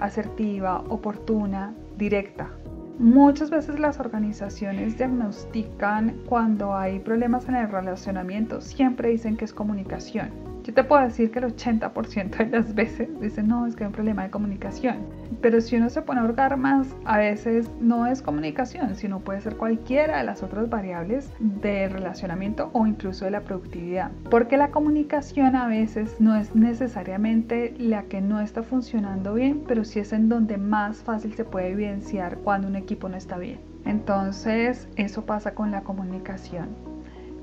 asertiva, 0.00 0.80
oportuna, 0.88 1.72
directa. 1.96 2.50
Muchas 2.98 3.50
veces 3.50 3.78
las 3.80 3.98
organizaciones 3.98 4.98
diagnostican 4.98 6.20
cuando 6.28 6.76
hay 6.76 7.00
problemas 7.00 7.48
en 7.48 7.56
el 7.56 7.70
relacionamiento, 7.70 8.60
siempre 8.60 9.08
dicen 9.08 9.36
que 9.36 9.44
es 9.44 9.54
comunicación 9.54 10.30
yo 10.64 10.72
te 10.72 10.84
puedo 10.84 11.02
decir 11.02 11.30
que 11.30 11.40
el 11.40 11.46
80% 11.46 12.36
de 12.36 12.46
las 12.46 12.74
veces 12.74 13.08
dicen, 13.20 13.48
no, 13.48 13.66
es 13.66 13.74
que 13.74 13.84
hay 13.84 13.88
un 13.88 13.92
problema 13.92 14.22
de 14.22 14.30
comunicación. 14.30 14.98
Pero 15.40 15.60
si 15.60 15.76
uno 15.76 15.90
se 15.90 16.02
pone 16.02 16.20
a 16.20 16.24
hurgar 16.24 16.56
más, 16.56 16.94
a 17.04 17.18
veces 17.18 17.68
no 17.80 18.06
es 18.06 18.22
comunicación, 18.22 18.94
sino 18.94 19.20
puede 19.20 19.40
ser 19.40 19.56
cualquiera 19.56 20.18
de 20.18 20.24
las 20.24 20.42
otras 20.42 20.70
variables 20.70 21.32
de 21.40 21.88
relacionamiento 21.88 22.70
o 22.72 22.86
incluso 22.86 23.24
de 23.24 23.32
la 23.32 23.40
productividad. 23.40 24.12
Porque 24.30 24.56
la 24.56 24.70
comunicación 24.70 25.56
a 25.56 25.66
veces 25.66 26.20
no 26.20 26.36
es 26.36 26.54
necesariamente 26.54 27.74
la 27.78 28.04
que 28.04 28.20
no 28.20 28.40
está 28.40 28.62
funcionando 28.62 29.34
bien, 29.34 29.64
pero 29.66 29.84
sí 29.84 29.98
es 29.98 30.12
en 30.12 30.28
donde 30.28 30.58
más 30.58 30.98
fácil 30.98 31.34
se 31.34 31.44
puede 31.44 31.70
evidenciar 31.70 32.38
cuando 32.38 32.68
un 32.68 32.76
equipo 32.76 33.08
no 33.08 33.16
está 33.16 33.36
bien. 33.36 33.58
Entonces, 33.84 34.88
eso 34.94 35.26
pasa 35.26 35.54
con 35.54 35.72
la 35.72 35.80
comunicación, 35.80 36.68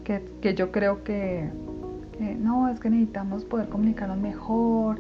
que, 0.06 0.24
que 0.42 0.56
yo 0.56 0.72
creo 0.72 1.04
que 1.04 1.50
no, 2.20 2.70
es 2.70 2.80
que 2.80 2.90
necesitamos 2.90 3.46
poder 3.46 3.70
comunicarnos 3.70 4.18
mejor 4.18 5.00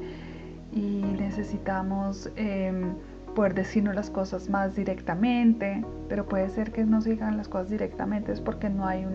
y 0.71 1.03
necesitamos 1.17 2.29
em, 2.35 2.93
poder 3.35 3.53
decirnos 3.53 3.95
las 3.95 4.09
cosas 4.09 4.49
más 4.49 4.75
directamente, 4.75 5.83
pero 6.07 6.25
puede 6.25 6.49
ser 6.49 6.71
que 6.71 6.83
no 6.83 7.01
se 7.01 7.11
digan 7.11 7.37
las 7.37 7.47
cosas 7.47 7.69
directamente 7.69 8.31
es 8.31 8.41
porque 8.41 8.69
no 8.69 8.87
hay 8.87 9.05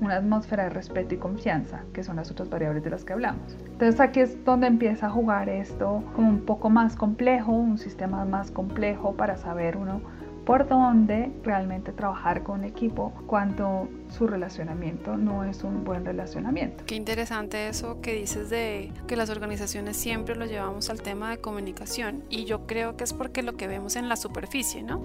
una 0.00 0.16
atmósfera 0.16 0.64
de 0.64 0.70
respeto 0.70 1.14
y 1.14 1.18
confianza, 1.18 1.82
que 1.92 2.02
son 2.02 2.16
las 2.16 2.30
otras 2.30 2.50
variables 2.50 2.84
de 2.84 2.90
las 2.90 3.04
que 3.04 3.12
hablamos. 3.12 3.56
Entonces 3.66 4.00
aquí 4.00 4.20
es 4.20 4.44
donde 4.44 4.66
empieza 4.66 5.06
a 5.06 5.10
jugar 5.10 5.48
esto 5.48 6.02
como 6.14 6.28
un 6.28 6.40
poco 6.40 6.70
más 6.70 6.96
complejo, 6.96 7.52
un 7.52 7.78
sistema 7.78 8.24
más 8.24 8.50
complejo 8.50 9.14
para 9.14 9.36
saber 9.36 9.76
uno 9.76 10.00
por 10.46 10.68
dónde 10.68 11.32
realmente 11.42 11.92
trabajar 11.92 12.44
con 12.44 12.62
equipo 12.62 13.12
cuando 13.26 13.88
su 14.08 14.28
relacionamiento 14.28 15.16
no 15.16 15.42
es 15.42 15.64
un 15.64 15.82
buen 15.82 16.04
relacionamiento. 16.04 16.84
Qué 16.86 16.94
interesante 16.94 17.68
eso 17.68 18.00
que 18.00 18.14
dices 18.14 18.48
de 18.48 18.92
que 19.08 19.16
las 19.16 19.28
organizaciones 19.28 19.96
siempre 19.96 20.36
lo 20.36 20.46
llevamos 20.46 20.88
al 20.88 21.02
tema 21.02 21.30
de 21.30 21.38
comunicación 21.38 22.22
y 22.30 22.44
yo 22.44 22.64
creo 22.64 22.96
que 22.96 23.02
es 23.02 23.12
porque 23.12 23.42
lo 23.42 23.56
que 23.56 23.66
vemos 23.66 23.96
en 23.96 24.08
la 24.08 24.14
superficie, 24.14 24.84
¿no? 24.84 25.00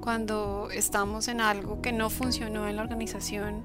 Cuando 0.00 0.70
estamos 0.72 1.28
en 1.28 1.42
algo 1.42 1.82
que 1.82 1.92
no 1.92 2.08
funcionó 2.08 2.66
en 2.66 2.76
la 2.76 2.82
organización 2.82 3.62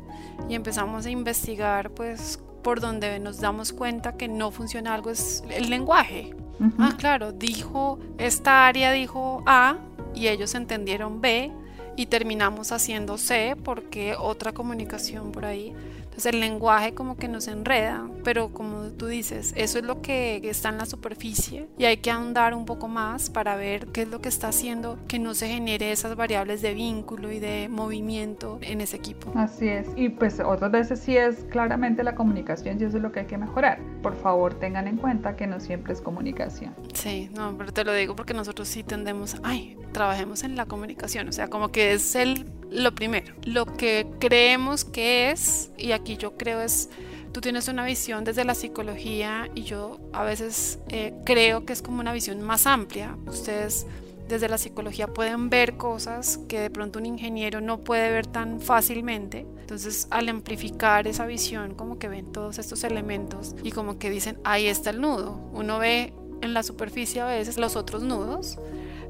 y 0.49 0.55
empezamos 0.55 1.05
a 1.05 1.09
investigar, 1.11 1.91
pues 1.91 2.43
por 2.61 2.81
donde 2.81 3.21
nos 3.21 3.39
damos 3.39 3.71
cuenta 3.71 4.17
que 4.17 4.27
no 4.27 4.51
funciona 4.51 4.93
algo 4.93 5.11
es 5.11 5.45
el 5.49 5.69
lenguaje. 5.69 6.35
Ah, 6.77 6.93
claro, 6.97 7.31
dijo, 7.31 7.99
esta 8.17 8.67
área 8.67 8.91
dijo 8.91 9.43
A 9.45 9.77
y 10.15 10.27
ellos 10.27 10.55
entendieron 10.55 11.21
B 11.21 11.51
y 11.95 12.07
terminamos 12.07 12.71
haciendo 12.71 13.17
C 13.17 13.55
porque 13.63 14.15
otra 14.17 14.53
comunicación 14.53 15.31
por 15.31 15.45
ahí 15.45 15.73
entonces 16.15 16.33
el 16.33 16.39
lenguaje 16.39 16.93
como 16.93 17.17
que 17.17 17.27
nos 17.27 17.49
enreda, 17.49 18.07
pero 18.23 18.53
como 18.53 18.83
tú 18.91 19.07
dices, 19.07 19.51
eso 19.57 19.79
es 19.79 19.83
lo 19.83 20.01
que 20.01 20.37
está 20.49 20.69
en 20.69 20.77
la 20.77 20.85
superficie 20.85 21.67
y 21.77 21.83
hay 21.83 21.97
que 21.97 22.09
ahondar 22.09 22.53
un 22.53 22.65
poco 22.65 22.87
más 22.87 23.29
para 23.29 23.57
ver 23.57 23.87
qué 23.87 24.03
es 24.03 24.07
lo 24.07 24.21
que 24.21 24.29
está 24.29 24.47
haciendo 24.47 24.97
que 25.09 25.19
no 25.19 25.33
se 25.33 25.49
genere 25.49 25.91
esas 25.91 26.15
variables 26.15 26.61
de 26.61 26.73
vínculo 26.73 27.33
y 27.33 27.39
de 27.39 27.67
movimiento 27.67 28.59
en 28.61 28.79
ese 28.79 28.95
equipo. 28.95 29.33
Así 29.35 29.67
es, 29.67 29.89
y 29.97 30.07
pues 30.07 30.39
otras 30.39 30.71
veces 30.71 31.01
sí 31.01 31.17
es 31.17 31.43
claramente 31.49 32.01
la 32.01 32.15
comunicación 32.15 32.79
y 32.79 32.85
eso 32.85 32.95
es 32.95 33.03
lo 33.03 33.11
que 33.11 33.19
hay 33.19 33.25
que 33.25 33.37
mejorar. 33.37 33.81
Por 34.01 34.15
favor 34.15 34.57
tengan 34.57 34.87
en 34.87 34.95
cuenta 34.95 35.35
que 35.35 35.47
no 35.47 35.59
siempre 35.59 35.91
es 35.91 35.99
comunicación. 35.99 36.73
Sí, 36.93 37.29
no, 37.35 37.57
pero 37.57 37.73
te 37.73 37.83
lo 37.83 37.93
digo 37.93 38.15
porque 38.15 38.33
nosotros 38.33 38.69
sí 38.69 38.83
tendemos, 38.83 39.35
ay, 39.43 39.77
trabajemos 39.91 40.43
en 40.45 40.55
la 40.55 40.65
comunicación, 40.65 41.27
o 41.27 41.33
sea, 41.33 41.49
como 41.49 41.73
que 41.73 41.91
es 41.91 42.15
el 42.15 42.45
lo 42.71 42.93
primero, 42.93 43.33
lo 43.45 43.65
que 43.65 44.07
creemos 44.19 44.83
que 44.83 45.31
es, 45.31 45.71
y 45.77 45.91
aquí 45.91 46.04
yo 46.17 46.37
creo 46.37 46.61
es, 46.61 46.89
tú 47.31 47.41
tienes 47.41 47.67
una 47.67 47.85
visión 47.85 48.23
desde 48.23 48.45
la 48.45 48.55
psicología 48.55 49.49
y 49.55 49.63
yo 49.63 49.99
a 50.13 50.23
veces 50.23 50.79
eh, 50.89 51.13
creo 51.25 51.65
que 51.65 51.73
es 51.73 51.81
como 51.81 51.99
una 51.99 52.13
visión 52.13 52.41
más 52.41 52.67
amplia. 52.67 53.17
Ustedes 53.27 53.85
desde 54.27 54.49
la 54.49 54.57
psicología 54.57 55.07
pueden 55.07 55.49
ver 55.49 55.77
cosas 55.77 56.39
que 56.47 56.59
de 56.59 56.69
pronto 56.69 56.99
un 56.99 57.05
ingeniero 57.05 57.61
no 57.61 57.79
puede 57.79 58.11
ver 58.11 58.25
tan 58.27 58.59
fácilmente. 58.59 59.45
Entonces, 59.59 60.07
al 60.11 60.29
amplificar 60.29 61.07
esa 61.07 61.25
visión, 61.25 61.75
como 61.75 61.99
que 61.99 62.07
ven 62.07 62.31
todos 62.31 62.59
estos 62.59 62.83
elementos 62.83 63.55
y 63.63 63.71
como 63.71 63.97
que 63.99 64.09
dicen, 64.09 64.37
ahí 64.43 64.67
está 64.67 64.91
el 64.91 65.01
nudo. 65.01 65.39
Uno 65.53 65.79
ve 65.79 66.13
en 66.41 66.53
la 66.53 66.63
superficie 66.63 67.21
a 67.21 67.25
veces 67.25 67.57
los 67.57 67.75
otros 67.75 68.03
nudos, 68.03 68.59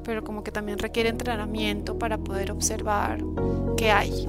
pero 0.04 0.24
como 0.24 0.44
que 0.44 0.52
también 0.52 0.80
requiere 0.80 1.10
entrenamiento 1.10 1.98
para 1.98 2.18
poder 2.18 2.52
observar 2.52 3.20
qué 3.78 3.92
hay. 3.92 4.28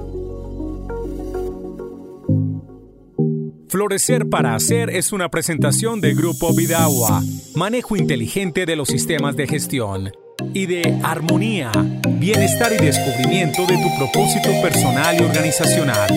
Florecer 3.69 4.29
para 4.29 4.55
Hacer 4.55 4.89
es 4.89 5.11
una 5.11 5.27
presentación 5.27 5.99
de 5.99 6.13
Grupo 6.13 6.55
Vidagua, 6.55 7.21
manejo 7.53 7.97
inteligente 7.97 8.65
de 8.65 8.77
los 8.77 8.87
sistemas 8.87 9.35
de 9.35 9.45
gestión, 9.45 10.09
y 10.53 10.67
de 10.67 10.97
armonía, 11.03 11.73
bienestar 12.11 12.71
y 12.71 12.77
descubrimiento 12.77 13.65
de 13.65 13.77
tu 13.77 13.97
propósito 13.97 14.49
personal 14.61 15.17
y 15.19 15.23
organizacional. 15.23 16.09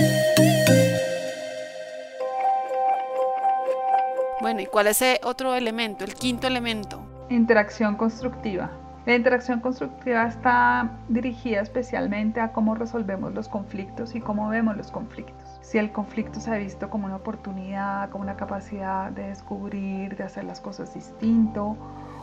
Bueno, 4.41 4.61
¿y 4.61 4.67
cuál 4.67 4.87
es 4.87 5.03
ese 5.03 5.21
otro 5.25 5.57
elemento, 5.57 6.05
el 6.05 6.15
quinto 6.15 6.47
elemento? 6.47 7.03
Interacción 7.31 7.97
constructiva. 7.97 8.71
La 9.07 9.17
interacción 9.17 9.59
constructiva 9.59 10.29
está 10.29 11.01
dirigida 11.09 11.63
especialmente 11.63 12.39
a 12.39 12.53
cómo 12.53 12.77
resolvemos 12.77 13.35
los 13.35 13.49
conflictos 13.49 14.15
y 14.15 14.21
cómo 14.21 14.49
vemos 14.49 14.77
los 14.77 14.93
conflictos. 14.93 15.40
Si 15.61 15.79
el 15.79 15.93
conflicto 15.93 16.41
se 16.41 16.51
ha 16.51 16.57
visto 16.57 16.91
como 16.91 17.07
una 17.07 17.17
oportunidad, 17.17 18.11
como 18.11 18.25
una 18.25 18.37
capacidad 18.37 19.11
de 19.11 19.29
descubrir, 19.29 20.17
de 20.17 20.25
hacer 20.25 20.45
las 20.45 20.61
cosas 20.61 20.95
distinto, 20.95 21.77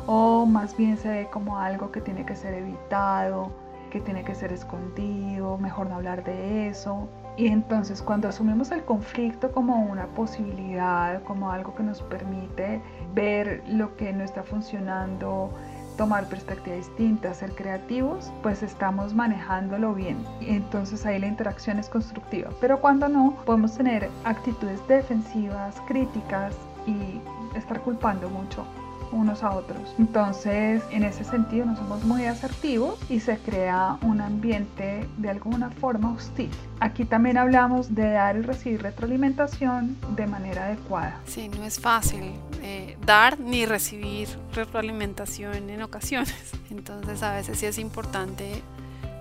o 0.08 0.46
más 0.46 0.76
bien 0.76 0.98
se 0.98 1.10
ve 1.10 1.28
como 1.32 1.60
algo 1.60 1.92
que 1.92 2.02
tiene 2.02 2.26
que 2.26 2.36
ser 2.36 2.54
evitado, 2.54 3.52
que 3.92 4.02
tiene 4.02 4.24
que 4.24 4.36
ser 4.36 4.52
escondido, 4.52 5.58
mejor 5.58 5.88
no 5.88 5.96
hablar 5.96 6.24
de 6.24 6.68
eso. 6.68 7.08
Y 7.38 7.48
entonces 7.48 8.02
cuando 8.02 8.28
asumimos 8.28 8.72
el 8.72 8.84
conflicto 8.84 9.52
como 9.52 9.84
una 9.86 10.08
posibilidad, 10.08 11.22
como 11.24 11.52
algo 11.52 11.76
que 11.76 11.84
nos 11.84 12.02
permite 12.02 12.82
ver 13.14 13.64
lo 13.68 13.96
que 13.96 14.12
no 14.12 14.24
está 14.24 14.44
funcionando, 14.44 15.52
tomar 15.98 16.30
perspectiva 16.30 16.76
distinta, 16.76 17.34
ser 17.34 17.52
creativos, 17.54 18.32
pues 18.44 18.64
estamos 18.64 19.14
manejándolo 19.14 19.94
bien. 19.94 20.18
Entonces 20.42 21.06
ahí 21.06 21.20
la 21.20 21.28
interacción 21.28 21.80
es 21.80 21.90
constructiva. 21.90 22.50
Pero 22.62 22.80
cuando 22.80 23.10
no, 23.10 23.36
podemos 23.46 23.76
tener 23.76 24.10
actitudes 24.24 24.80
defensivas, 24.88 25.76
críticas 25.88 26.56
y 26.86 27.20
estar 27.58 27.82
culpando 27.82 28.30
mucho 28.30 28.66
unos 29.12 29.44
a 29.44 29.52
otros. 29.52 29.96
Entonces, 29.98 30.82
en 30.92 31.04
ese 31.04 31.24
sentido, 31.24 31.66
no 31.66 31.76
somos 31.76 32.04
muy 32.04 32.26
asertivos 32.26 33.00
y 33.10 33.20
se 33.20 33.38
crea 33.38 33.98
un 34.02 34.22
ambiente 34.22 35.08
de 35.18 35.30
alguna 35.30 35.70
forma 35.70 36.12
hostil. 36.12 36.50
Aquí 36.80 37.06
también 37.06 37.38
hablamos 37.38 37.96
de 37.96 38.12
dar 38.12 38.38
y 38.38 38.42
recibir 38.42 38.82
retroalimentación 38.82 39.98
de 40.16 40.28
manera 40.28 40.66
adecuada. 40.66 41.20
Sí, 41.26 41.50
no 41.50 41.64
es 41.64 41.80
fácil 41.80 42.34
eh, 42.62 42.98
dar 43.06 43.40
ni 43.40 43.66
recibir 43.66 44.28
retroalimentación 44.54 45.70
en 45.70 45.82
ocasiones. 45.82 46.54
Entonces, 46.70 47.24
a 47.24 47.34
veces 47.34 47.60
sí 47.60 47.66
es 47.66 47.78
importante 47.78 48.62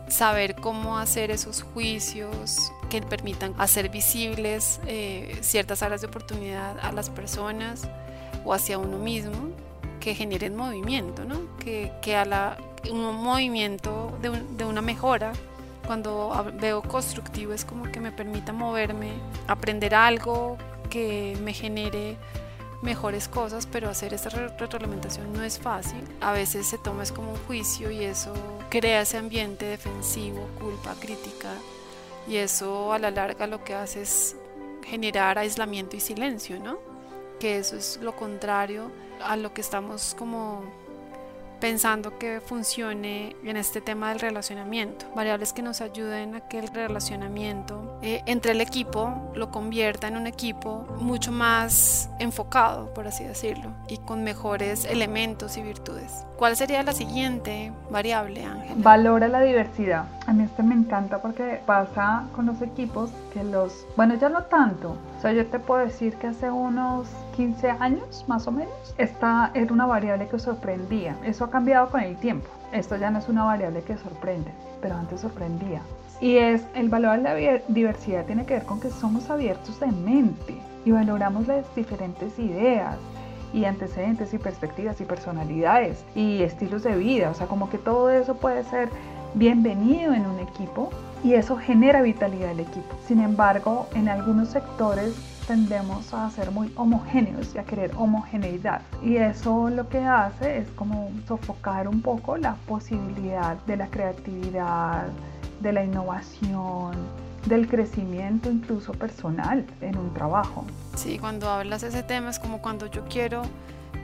saber 0.08 0.54
cómo 0.56 0.98
hacer 0.98 1.30
esos 1.30 1.62
juicios 1.62 2.72
que 2.90 3.02
permitan 3.02 3.54
hacer 3.58 3.88
visibles 3.88 4.80
eh, 4.86 5.36
ciertas 5.40 5.82
áreas 5.82 6.00
de 6.00 6.06
oportunidad 6.06 6.78
a 6.80 6.92
las 6.92 7.10
personas 7.10 7.88
o 8.44 8.54
hacia 8.54 8.78
uno 8.78 8.98
mismo 8.98 9.50
que 10.06 10.14
generen 10.14 10.54
movimiento, 10.54 11.24
¿no? 11.24 11.58
que, 11.58 11.90
que 12.00 12.14
a 12.14 12.24
la, 12.24 12.56
un 12.88 13.12
movimiento 13.16 14.16
de, 14.22 14.30
de 14.56 14.64
una 14.64 14.80
mejora 14.80 15.32
cuando 15.84 16.46
veo 16.60 16.80
constructivo 16.80 17.52
es 17.52 17.64
como 17.64 17.90
que 17.90 17.98
me 17.98 18.12
permita 18.12 18.52
moverme, 18.52 19.14
aprender 19.48 19.96
algo 19.96 20.58
que 20.90 21.36
me 21.42 21.52
genere 21.52 22.16
mejores 22.82 23.26
cosas, 23.26 23.66
pero 23.66 23.90
hacer 23.90 24.14
esta 24.14 24.28
retroalimentación 24.28 25.32
no 25.32 25.42
es 25.42 25.58
fácil. 25.58 26.04
A 26.20 26.30
veces 26.30 26.68
se 26.68 26.78
toma 26.78 27.02
es 27.02 27.10
como 27.10 27.32
un 27.32 27.38
juicio 27.48 27.90
y 27.90 28.04
eso 28.04 28.32
crea 28.70 29.00
ese 29.00 29.16
ambiente 29.16 29.64
defensivo, 29.64 30.48
culpa, 30.60 30.94
crítica, 31.00 31.50
y 32.28 32.36
eso 32.36 32.92
a 32.92 33.00
la 33.00 33.10
larga 33.10 33.48
lo 33.48 33.64
que 33.64 33.74
hace 33.74 34.02
es 34.02 34.36
generar 34.84 35.36
aislamiento 35.36 35.96
y 35.96 36.00
silencio, 36.00 36.60
¿no? 36.60 36.95
Que 37.40 37.58
eso 37.58 37.76
es 37.76 37.98
lo 38.02 38.16
contrario 38.16 38.90
a 39.22 39.36
lo 39.36 39.52
que 39.52 39.60
estamos 39.60 40.14
como 40.18 40.62
pensando 41.60 42.18
que 42.18 42.40
funcione 42.40 43.36
en 43.44 43.56
este 43.56 43.80
tema 43.80 44.10
del 44.10 44.20
relacionamiento. 44.20 45.06
Variables 45.14 45.52
que 45.52 45.62
nos 45.62 45.80
ayuden 45.80 46.34
a 46.34 46.40
que 46.48 46.58
el 46.58 46.68
relacionamiento 46.68 47.98
eh, 48.02 48.22
entre 48.26 48.52
el 48.52 48.60
equipo 48.60 49.32
lo 49.34 49.50
convierta 49.50 50.08
en 50.08 50.16
un 50.16 50.26
equipo 50.26 50.86
mucho 51.00 51.32
más 51.32 52.10
enfocado, 52.18 52.92
por 52.94 53.06
así 53.06 53.24
decirlo, 53.24 53.70
y 53.88 53.98
con 53.98 54.24
mejores 54.24 54.84
elementos 54.84 55.56
y 55.56 55.62
virtudes. 55.62 56.24
¿Cuál 56.36 56.56
sería 56.56 56.82
la 56.82 56.92
siguiente 56.92 57.72
variable, 57.90 58.44
Ángel? 58.44 58.74
Valora 58.76 59.28
la 59.28 59.40
diversidad. 59.40 60.04
A 60.26 60.32
mí 60.32 60.44
esto 60.44 60.62
me 60.62 60.74
encanta 60.74 61.22
porque 61.22 61.60
pasa 61.64 62.24
con 62.34 62.46
los 62.46 62.60
equipos 62.60 63.10
que 63.32 63.42
los, 63.42 63.86
bueno, 63.96 64.14
ya 64.16 64.28
no 64.28 64.42
tanto. 64.44 64.96
O 65.16 65.20
sea, 65.20 65.32
yo 65.32 65.46
te 65.46 65.58
puedo 65.58 65.80
decir 65.80 66.14
que 66.16 66.26
hace 66.26 66.50
unos 66.50 67.08
15 67.36 67.70
años 67.70 68.24
más 68.28 68.46
o 68.46 68.52
menos, 68.52 68.94
esta 68.98 69.50
era 69.54 69.72
una 69.72 69.86
variable 69.86 70.28
que 70.28 70.38
sorprendía. 70.38 71.16
Eso 71.24 71.44
ha 71.44 71.50
cambiado 71.50 71.90
con 71.90 72.02
el 72.02 72.16
tiempo. 72.16 72.48
Esto 72.72 72.96
ya 72.96 73.10
no 73.10 73.18
es 73.18 73.28
una 73.28 73.44
variable 73.44 73.82
que 73.82 73.96
sorprende, 73.96 74.50
pero 74.82 74.94
antes 74.94 75.22
sorprendía. 75.22 75.80
Y 76.20 76.36
es 76.36 76.62
el 76.74 76.88
valor 76.88 77.16
de 77.16 77.22
la 77.22 77.60
diversidad 77.68 78.24
tiene 78.24 78.46
que 78.46 78.54
ver 78.54 78.64
con 78.64 78.80
que 78.80 78.90
somos 78.90 79.28
abiertos 79.30 79.78
de 79.80 79.86
mente 79.88 80.56
y 80.84 80.90
valoramos 80.90 81.46
las 81.46 81.74
diferentes 81.74 82.38
ideas 82.38 82.96
y 83.52 83.64
antecedentes 83.64 84.32
y 84.34 84.38
perspectivas 84.38 85.00
y 85.00 85.04
personalidades 85.04 86.04
y 86.14 86.42
estilos 86.42 86.82
de 86.82 86.96
vida. 86.96 87.30
O 87.30 87.34
sea, 87.34 87.46
como 87.46 87.70
que 87.70 87.78
todo 87.78 88.10
eso 88.10 88.36
puede 88.36 88.64
ser 88.64 88.88
bienvenido 89.34 90.12
en 90.14 90.26
un 90.26 90.40
equipo 90.40 90.90
y 91.26 91.34
eso 91.34 91.56
genera 91.56 92.02
vitalidad 92.02 92.50
del 92.50 92.60
equipo. 92.60 92.96
Sin 93.08 93.20
embargo, 93.20 93.88
en 93.96 94.08
algunos 94.08 94.50
sectores 94.50 95.12
tendemos 95.48 96.14
a 96.14 96.30
ser 96.30 96.52
muy 96.52 96.72
homogéneos 96.76 97.52
y 97.52 97.58
a 97.58 97.64
querer 97.64 97.90
homogeneidad. 97.96 98.82
Y 99.02 99.16
eso 99.16 99.68
lo 99.68 99.88
que 99.88 99.98
hace 99.98 100.58
es 100.58 100.68
como 100.76 101.10
sofocar 101.26 101.88
un 101.88 102.00
poco 102.00 102.36
la 102.36 102.54
posibilidad 102.68 103.56
de 103.66 103.76
la 103.76 103.88
creatividad, 103.88 105.08
de 105.60 105.72
la 105.72 105.82
innovación, 105.82 106.94
del 107.46 107.66
crecimiento 107.66 108.48
incluso 108.48 108.92
personal 108.92 109.66
en 109.80 109.98
un 109.98 110.14
trabajo. 110.14 110.64
Sí, 110.94 111.18
cuando 111.18 111.50
hablas 111.50 111.82
ese 111.82 112.04
tema 112.04 112.30
es 112.30 112.38
como 112.38 112.62
cuando 112.62 112.86
yo 112.86 113.04
quiero 113.08 113.42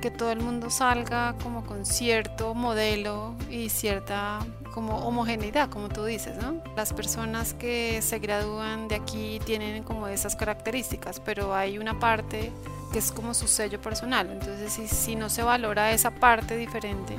que 0.02 0.10
todo 0.10 0.32
el 0.32 0.40
mundo 0.40 0.68
salga 0.68 1.34
como 1.42 1.64
con 1.64 1.86
cierto 1.86 2.54
modelo 2.54 3.34
y 3.48 3.70
cierta 3.70 4.40
como 4.74 4.98
homogeneidad, 4.98 5.70
como 5.70 5.88
tú 5.88 6.04
dices, 6.04 6.36
¿no? 6.42 6.60
Las 6.76 6.92
personas 6.92 7.54
que 7.54 8.02
se 8.02 8.18
gradúan 8.18 8.88
de 8.88 8.96
aquí 8.96 9.40
tienen 9.46 9.84
como 9.84 10.08
esas 10.08 10.34
características, 10.34 11.20
pero 11.20 11.54
hay 11.54 11.78
una 11.78 12.00
parte 12.00 12.52
que 12.92 12.98
es 12.98 13.12
como 13.12 13.32
su 13.32 13.46
sello 13.46 13.80
personal. 13.80 14.28
Entonces, 14.30 14.72
si, 14.72 14.88
si 14.88 15.14
no 15.14 15.30
se 15.30 15.42
valora 15.42 15.92
esa 15.92 16.10
parte 16.10 16.56
diferente, 16.56 17.16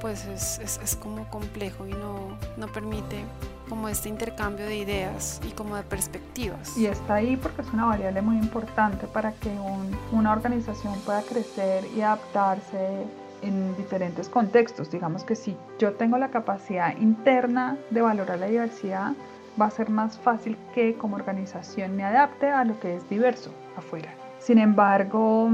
pues 0.00 0.24
es, 0.24 0.58
es, 0.58 0.80
es 0.82 0.96
como 0.96 1.28
complejo 1.30 1.86
y 1.86 1.92
no, 1.92 2.36
no 2.56 2.66
permite 2.66 3.24
como 3.72 3.88
este 3.88 4.10
intercambio 4.10 4.66
de 4.66 4.76
ideas 4.76 5.40
y 5.48 5.52
como 5.52 5.76
de 5.76 5.82
perspectivas. 5.82 6.76
Y 6.76 6.84
está 6.84 7.14
ahí 7.14 7.38
porque 7.38 7.62
es 7.62 7.72
una 7.72 7.86
variable 7.86 8.20
muy 8.20 8.36
importante 8.36 9.06
para 9.06 9.32
que 9.32 9.48
un, 9.48 9.96
una 10.12 10.32
organización 10.32 11.00
pueda 11.06 11.22
crecer 11.22 11.86
y 11.96 12.02
adaptarse 12.02 13.06
en 13.40 13.74
diferentes 13.78 14.28
contextos. 14.28 14.90
Digamos 14.90 15.24
que 15.24 15.36
si 15.36 15.56
yo 15.78 15.94
tengo 15.94 16.18
la 16.18 16.28
capacidad 16.28 16.94
interna 16.98 17.78
de 17.88 18.02
valorar 18.02 18.40
la 18.40 18.46
diversidad, 18.48 19.12
va 19.58 19.64
a 19.64 19.70
ser 19.70 19.88
más 19.88 20.18
fácil 20.18 20.58
que 20.74 20.94
como 20.98 21.16
organización 21.16 21.96
me 21.96 22.04
adapte 22.04 22.50
a 22.50 22.64
lo 22.64 22.78
que 22.78 22.96
es 22.96 23.08
diverso 23.08 23.54
afuera. 23.78 24.10
Sin 24.38 24.58
embargo, 24.58 25.48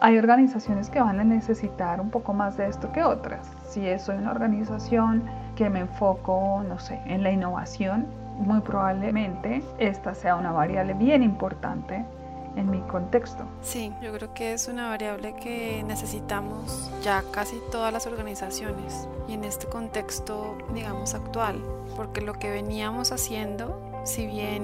hay 0.00 0.16
organizaciones 0.16 0.88
que 0.88 0.98
van 0.98 1.20
a 1.20 1.24
necesitar 1.24 2.00
un 2.00 2.08
poco 2.10 2.32
más 2.32 2.56
de 2.56 2.68
esto 2.68 2.90
que 2.90 3.04
otras. 3.04 3.52
Si 3.68 3.86
soy 3.98 4.16
una 4.16 4.30
organización 4.30 5.24
que 5.54 5.70
me 5.70 5.80
enfoco, 5.80 6.62
no 6.66 6.78
sé, 6.78 7.00
en 7.06 7.22
la 7.22 7.30
innovación, 7.30 8.06
muy 8.38 8.60
probablemente 8.60 9.62
esta 9.78 10.14
sea 10.14 10.36
una 10.36 10.52
variable 10.52 10.94
bien 10.94 11.22
importante 11.22 12.04
en 12.56 12.70
mi 12.70 12.80
contexto. 12.82 13.44
Sí, 13.62 13.92
yo 14.00 14.12
creo 14.12 14.32
que 14.34 14.52
es 14.52 14.68
una 14.68 14.88
variable 14.88 15.34
que 15.34 15.82
necesitamos 15.86 16.90
ya 17.02 17.24
casi 17.32 17.60
todas 17.70 17.92
las 17.92 18.06
organizaciones 18.06 19.08
y 19.28 19.34
en 19.34 19.44
este 19.44 19.66
contexto, 19.66 20.56
digamos, 20.72 21.14
actual, 21.14 21.60
porque 21.96 22.20
lo 22.20 22.34
que 22.34 22.50
veníamos 22.50 23.12
haciendo, 23.12 23.80
si 24.04 24.26
bien 24.26 24.62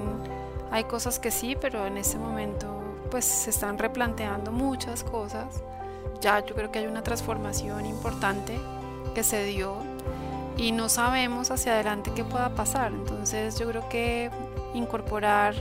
hay 0.71 0.85
cosas 0.85 1.19
que 1.19 1.31
sí, 1.31 1.57
pero 1.59 1.85
en 1.85 1.97
este 1.97 2.17
momento 2.17 2.67
pues 3.09 3.25
se 3.25 3.49
están 3.49 3.77
replanteando 3.77 4.53
muchas 4.53 5.03
cosas, 5.03 5.61
ya 6.21 6.39
yo 6.45 6.55
creo 6.55 6.71
que 6.71 6.79
hay 6.79 6.87
una 6.87 7.03
transformación 7.03 7.85
importante 7.85 8.57
que 9.13 9.23
se 9.23 9.43
dio 9.43 9.75
y 10.57 10.71
no 10.71 10.89
sabemos 10.89 11.51
hacia 11.51 11.73
adelante 11.73 12.11
qué 12.15 12.23
pueda 12.23 12.49
pasar. 12.49 12.91
Entonces 12.91 13.59
yo 13.59 13.67
creo 13.67 13.87
que 13.89 14.29
incorporar 14.73 15.53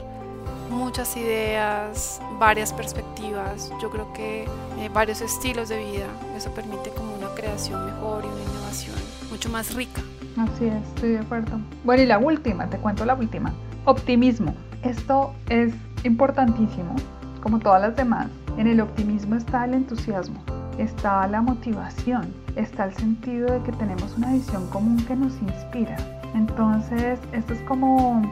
muchas 0.71 1.17
ideas, 1.17 2.21
varias 2.39 2.73
perspectivas, 2.73 3.73
yo 3.83 3.91
creo 3.91 4.13
que 4.13 4.45
eh, 4.79 4.89
varios 4.93 5.21
estilos 5.21 5.69
de 5.69 5.79
vida, 5.79 6.07
eso 6.37 6.51
permite 6.53 6.91
como 6.91 7.15
una 7.15 7.29
creación 7.35 7.85
mejor 7.87 8.25
y 8.25 8.29
una 8.29 8.43
innovación 8.43 8.97
mucho 9.31 9.49
más 9.49 9.75
rica. 9.75 10.03
Así 10.37 10.67
es, 10.67 10.87
estoy 10.95 11.11
de 11.11 11.19
acuerdo. 11.19 11.59
Bueno, 11.85 12.03
y 12.03 12.07
la 12.07 12.19
última, 12.19 12.69
te 12.69 12.79
cuento 12.79 13.05
la 13.05 13.15
última. 13.15 13.53
Optimismo. 13.85 14.55
Esto 14.83 15.35
es 15.49 15.75
importantísimo, 16.05 16.95
como 17.43 17.59
todas 17.59 17.83
las 17.83 17.97
demás. 17.97 18.29
En 18.57 18.67
el 18.67 18.81
optimismo 18.81 19.35
está 19.35 19.65
el 19.65 19.75
entusiasmo 19.75 20.41
está 20.81 21.27
la 21.27 21.43
motivación, 21.43 22.33
está 22.57 22.85
el 22.85 22.95
sentido 22.95 23.53
de 23.53 23.63
que 23.63 23.73
tenemos 23.73 24.17
una 24.17 24.33
visión 24.33 24.67
común 24.69 24.97
que 25.07 25.17
nos 25.17 25.33
inspira. 25.43 25.97
Entonces, 26.35 27.19
esto 27.33 27.53
es 27.55 27.61
como, 27.63 28.23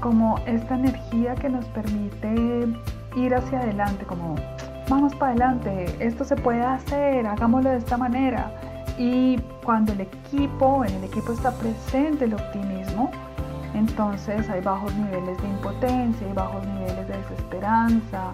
como 0.00 0.38
esta 0.46 0.74
energía 0.74 1.34
que 1.34 1.48
nos 1.48 1.64
permite 1.66 2.34
ir 3.16 3.34
hacia 3.34 3.60
adelante, 3.60 4.04
como 4.04 4.36
vamos 4.88 5.14
para 5.14 5.32
adelante, 5.32 5.96
esto 5.98 6.24
se 6.24 6.36
puede 6.36 6.62
hacer, 6.62 7.26
hagámoslo 7.26 7.70
de 7.70 7.78
esta 7.78 7.96
manera. 7.96 8.52
Y 8.98 9.38
cuando 9.64 9.92
el 9.92 10.00
equipo, 10.00 10.84
en 10.84 10.94
el 10.94 11.04
equipo 11.04 11.32
está 11.32 11.52
presente 11.52 12.24
el 12.24 12.34
optimismo, 12.34 13.10
entonces 13.74 14.48
hay 14.48 14.60
bajos 14.60 14.94
niveles 14.94 15.40
de 15.40 15.48
impotencia, 15.48 16.26
hay 16.26 16.32
bajos 16.32 16.66
niveles 16.66 17.06
de 17.08 17.16
desesperanza, 17.16 18.32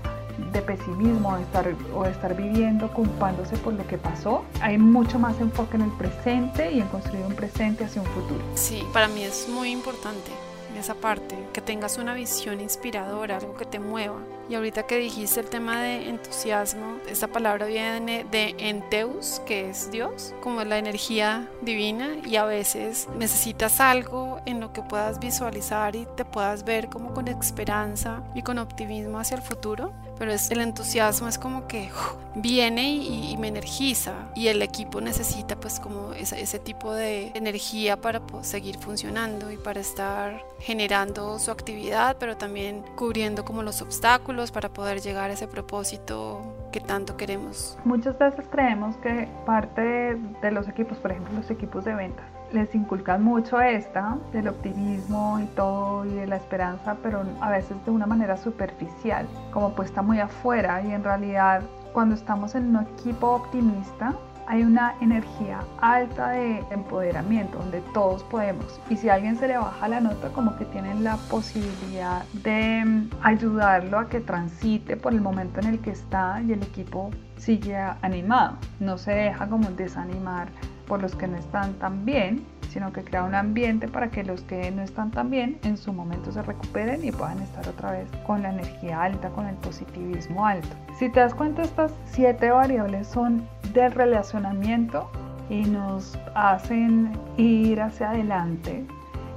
de 0.52 0.62
pesimismo 0.62 1.30
o 1.30 1.36
estar, 1.38 1.74
o 1.94 2.04
estar 2.04 2.34
viviendo 2.36 2.92
culpándose 2.92 3.56
por 3.58 3.74
lo 3.74 3.86
que 3.86 3.98
pasó. 3.98 4.44
Hay 4.60 4.78
mucho 4.78 5.18
más 5.18 5.40
enfoque 5.40 5.76
en 5.76 5.82
el 5.82 5.90
presente 5.92 6.72
y 6.72 6.80
en 6.80 6.88
construir 6.88 7.24
un 7.24 7.34
presente 7.34 7.84
hacia 7.84 8.02
un 8.02 8.08
futuro. 8.08 8.40
Sí, 8.54 8.82
para 8.92 9.08
mí 9.08 9.22
es 9.22 9.48
muy 9.48 9.70
importante 9.70 10.30
esa 10.78 10.94
parte, 10.94 11.36
que 11.52 11.60
tengas 11.60 11.98
una 11.98 12.14
visión 12.14 12.60
inspiradora, 12.60 13.36
algo 13.36 13.54
que 13.54 13.64
te 13.64 13.78
mueva. 13.78 14.18
Y 14.48 14.54
ahorita 14.54 14.86
que 14.86 14.98
dijiste 14.98 15.40
el 15.40 15.48
tema 15.48 15.82
de 15.82 16.08
entusiasmo, 16.08 16.98
esta 17.08 17.28
palabra 17.28 17.66
viene 17.66 18.24
de 18.30 18.54
enteus, 18.58 19.40
que 19.46 19.70
es 19.70 19.90
Dios, 19.90 20.34
como 20.42 20.62
la 20.64 20.78
energía 20.78 21.48
divina, 21.62 22.16
y 22.24 22.36
a 22.36 22.44
veces 22.44 23.08
necesitas 23.16 23.80
algo 23.80 24.40
en 24.46 24.60
lo 24.60 24.72
que 24.72 24.82
puedas 24.82 25.18
visualizar 25.18 25.96
y 25.96 26.06
te 26.16 26.24
puedas 26.24 26.64
ver 26.64 26.88
como 26.88 27.14
con 27.14 27.28
esperanza 27.28 28.22
y 28.34 28.42
con 28.42 28.58
optimismo 28.58 29.18
hacia 29.18 29.36
el 29.36 29.42
futuro 29.42 29.92
pero 30.18 30.32
es, 30.32 30.50
el 30.50 30.60
entusiasmo 30.60 31.28
es 31.28 31.38
como 31.38 31.66
que 31.66 31.90
viene 32.34 32.94
y, 32.94 33.36
me 33.36 33.48
energiza 33.48 34.30
y 34.34 34.48
el 34.48 34.62
equipo 34.62 35.00
necesita 35.00 35.56
pues 35.56 35.80
como 35.80 36.12
ese, 36.12 36.40
ese 36.40 36.58
tipo 36.58 36.94
de 36.94 37.32
energía 37.34 38.00
para 38.00 38.22
seguir 38.42 38.78
funcionando 38.78 39.50
y 39.50 39.56
para 39.56 39.80
estar 39.80 40.44
generando 40.60 41.38
su 41.38 41.50
actividad, 41.50 42.16
pero 42.18 42.36
también 42.36 42.84
cubriendo 42.96 43.44
como 43.44 43.62
los 43.62 43.82
obstáculos 43.82 44.33
para 44.52 44.68
poder 44.68 45.00
llegar 45.00 45.30
a 45.30 45.34
ese 45.34 45.46
propósito 45.46 46.40
que 46.72 46.80
tanto 46.80 47.16
queremos. 47.16 47.78
Muchas 47.84 48.18
veces 48.18 48.44
creemos 48.50 48.96
que 48.96 49.28
parte 49.46 50.16
de 50.42 50.50
los 50.50 50.68
equipos, 50.68 50.98
por 50.98 51.12
ejemplo 51.12 51.34
los 51.34 51.50
equipos 51.50 51.84
de 51.84 51.94
ventas, 51.94 52.26
les 52.52 52.74
inculcan 52.74 53.22
mucho 53.22 53.60
esta 53.60 54.16
del 54.32 54.48
optimismo 54.48 55.38
y 55.40 55.46
todo 55.54 56.04
y 56.04 56.14
de 56.14 56.26
la 56.26 56.36
esperanza, 56.36 56.96
pero 57.02 57.22
a 57.40 57.50
veces 57.50 57.76
de 57.84 57.90
una 57.92 58.06
manera 58.06 58.36
superficial, 58.36 59.26
como 59.52 59.74
puesta 59.74 60.02
muy 60.02 60.18
afuera 60.18 60.82
y 60.82 60.92
en 60.92 61.04
realidad 61.04 61.62
cuando 61.92 62.16
estamos 62.16 62.56
en 62.56 62.76
un 62.76 62.82
equipo 62.82 63.28
optimista 63.28 64.14
hay 64.46 64.62
una 64.62 64.94
energía 65.00 65.60
alta 65.80 66.30
de 66.30 66.62
empoderamiento 66.70 67.58
donde 67.58 67.80
todos 67.92 68.22
podemos. 68.24 68.80
Y 68.90 68.96
si 68.96 69.08
a 69.08 69.14
alguien 69.14 69.36
se 69.36 69.48
le 69.48 69.56
baja 69.56 69.88
la 69.88 70.00
nota 70.00 70.28
como 70.28 70.56
que 70.56 70.64
tienen 70.66 71.04
la 71.04 71.16
posibilidad 71.16 72.24
de 72.42 72.84
mm, 72.84 73.10
ayudarlo 73.22 73.98
a 73.98 74.08
que 74.08 74.20
transite 74.20 74.96
por 74.96 75.12
el 75.12 75.20
momento 75.20 75.60
en 75.60 75.66
el 75.66 75.80
que 75.80 75.90
está 75.90 76.40
y 76.42 76.52
el 76.52 76.62
equipo 76.62 77.10
sigue 77.36 77.76
animado, 78.02 78.56
no 78.80 78.98
se 78.98 79.12
deja 79.12 79.48
como 79.48 79.70
desanimar 79.70 80.48
por 80.86 81.00
los 81.00 81.14
que 81.14 81.26
no 81.26 81.36
están 81.36 81.74
tan 81.74 82.04
bien, 82.04 82.44
sino 82.74 82.92
que 82.92 83.02
crea 83.02 83.24
un 83.24 83.34
ambiente 83.34 83.88
para 83.88 84.10
que 84.10 84.22
los 84.22 84.42
que 84.42 84.70
no 84.70 84.82
están 84.82 85.10
tan 85.10 85.30
bien 85.30 85.58
en 85.62 85.78
su 85.78 85.94
momento 85.94 86.30
se 86.30 86.42
recuperen 86.42 87.02
y 87.02 87.10
puedan 87.10 87.40
estar 87.40 87.66
otra 87.66 87.92
vez 87.92 88.06
con 88.26 88.42
la 88.42 88.50
energía 88.50 89.02
alta, 89.02 89.30
con 89.30 89.46
el 89.46 89.54
positivismo 89.56 90.44
alto. 90.44 90.68
Si 90.98 91.08
te 91.08 91.20
das 91.20 91.34
cuenta, 91.34 91.62
estas 91.62 91.92
siete 92.04 92.50
variables 92.50 93.06
son 93.06 93.48
del 93.72 93.92
relacionamiento 93.92 95.10
y 95.48 95.62
nos 95.62 96.18
hacen 96.34 97.12
ir 97.38 97.80
hacia 97.80 98.10
adelante 98.10 98.84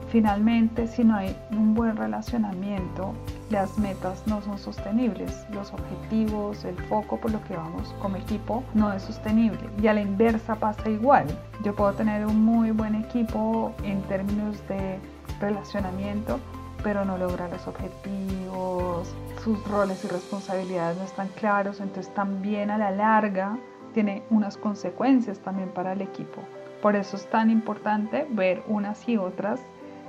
Finalmente, 0.10 0.88
si 0.88 1.04
no 1.04 1.16
hay 1.16 1.36
un 1.52 1.74
buen 1.74 1.98
relacionamiento, 1.98 3.14
las 3.50 3.78
metas 3.78 4.24
no 4.28 4.42
son 4.42 4.58
sostenibles, 4.58 5.46
los 5.52 5.72
objetivos, 5.72 6.66
el 6.66 6.76
foco 6.88 7.18
por 7.18 7.32
lo 7.32 7.42
que 7.46 7.56
vamos 7.56 7.96
como 8.02 8.18
equipo 8.18 8.64
no 8.74 8.92
es 8.92 9.04
sostenible. 9.04 9.70
Y 9.82 9.88
a 9.88 9.94
la 9.94 10.02
inversa 10.02 10.56
pasa 10.56 10.90
igual. 10.90 11.26
Yo 11.64 11.76
puedo 11.76 11.94
tener 11.94 12.26
un 12.26 12.44
muy 12.44 12.72
buen 12.72 12.96
equipo 12.96 13.74
en 13.84 14.02
términos 14.04 14.58
de 14.68 15.00
relacionamiento, 15.40 16.40
pero 16.84 17.06
no 17.06 17.18
logra 17.18 17.48
los 17.48 17.68
objetivos, 17.68 19.08
sus 19.44 19.64
roles 19.70 20.04
y 20.04 20.08
responsabilidades 20.08 20.98
no 20.98 21.04
están 21.04 21.30
claros, 21.30 21.80
entonces 21.80 22.14
también 22.14 22.70
a 22.70 22.78
la 22.78 22.92
larga 22.92 23.58
tiene 23.94 24.24
unas 24.30 24.58
consecuencias 24.58 25.40
también 25.40 25.70
para 25.70 25.94
el 25.94 26.02
equipo. 26.02 26.42
Por 26.82 26.96
eso 26.96 27.16
es 27.16 27.28
tan 27.30 27.50
importante 27.50 28.28
ver 28.30 28.62
unas 28.68 29.08
y 29.08 29.18
otras 29.18 29.62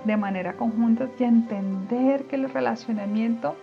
de 0.09 0.16
manera 0.16 0.55
conjunta 0.55 1.09
y 1.18 1.25
entender 1.25 2.25
que 2.25 2.37
el 2.37 2.51
relacionamiento 2.51 3.55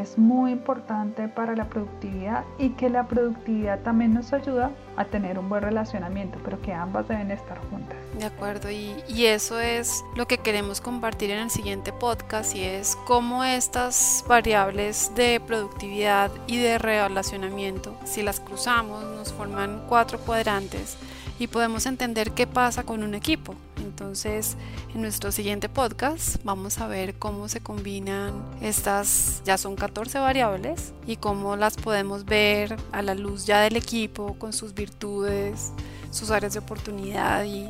es 0.00 0.16
muy 0.16 0.52
importante 0.52 1.26
para 1.28 1.56
la 1.56 1.68
productividad 1.68 2.44
y 2.56 2.70
que 2.70 2.88
la 2.88 3.08
productividad 3.08 3.80
también 3.80 4.14
nos 4.14 4.32
ayuda 4.32 4.70
a 4.96 5.04
tener 5.04 5.38
un 5.40 5.48
buen 5.48 5.62
relacionamiento, 5.62 6.38
pero 6.44 6.62
que 6.62 6.72
ambas 6.72 7.08
deben 7.08 7.32
estar 7.32 7.58
juntas. 7.68 7.96
De 8.16 8.24
acuerdo, 8.24 8.70
y, 8.70 8.94
y, 9.08 9.26
eso 9.26 9.58
es 9.58 10.04
lo 10.14 10.26
que 10.26 10.38
queremos 10.38 10.80
compartir 10.80 11.30
en 11.30 11.40
el 11.40 11.50
siguiente 11.50 11.92
podcast 11.92 12.54
y 12.54 12.62
es 12.62 12.96
cómo 13.06 13.42
estas 13.42 14.24
variables 14.28 15.12
de 15.16 15.40
productividad 15.44 16.30
y 16.46 16.58
de 16.58 16.78
relacionamiento, 16.78 17.96
si 18.04 18.22
las 18.22 18.38
cruzamos, 18.38 19.02
nos 19.02 19.32
forman 19.32 19.82
cuatro 19.88 20.18
cuadrantes 20.20 20.96
y 21.40 21.48
podemos 21.48 21.86
entender 21.86 22.32
qué 22.32 22.46
pasa 22.46 22.84
con 22.84 23.02
un 23.02 23.14
equipo 23.14 23.54
Entonces, 23.98 24.56
en 24.94 25.02
nuestro 25.02 25.32
siguiente 25.32 25.68
podcast 25.68 26.36
vamos 26.44 26.78
a 26.78 26.86
ver 26.86 27.18
cómo 27.18 27.48
se 27.48 27.60
combinan 27.60 28.44
estas, 28.62 29.42
ya 29.44 29.58
son 29.58 29.74
14 29.74 30.20
variables, 30.20 30.92
y 31.04 31.16
cómo 31.16 31.56
las 31.56 31.76
podemos 31.76 32.24
ver 32.24 32.76
a 32.92 33.02
la 33.02 33.16
luz 33.16 33.44
ya 33.44 33.60
del 33.60 33.74
equipo 33.74 34.36
con 34.38 34.52
sus 34.52 34.72
virtudes, 34.72 35.72
sus 36.12 36.30
áreas 36.30 36.52
de 36.52 36.60
oportunidad 36.60 37.44
y 37.44 37.68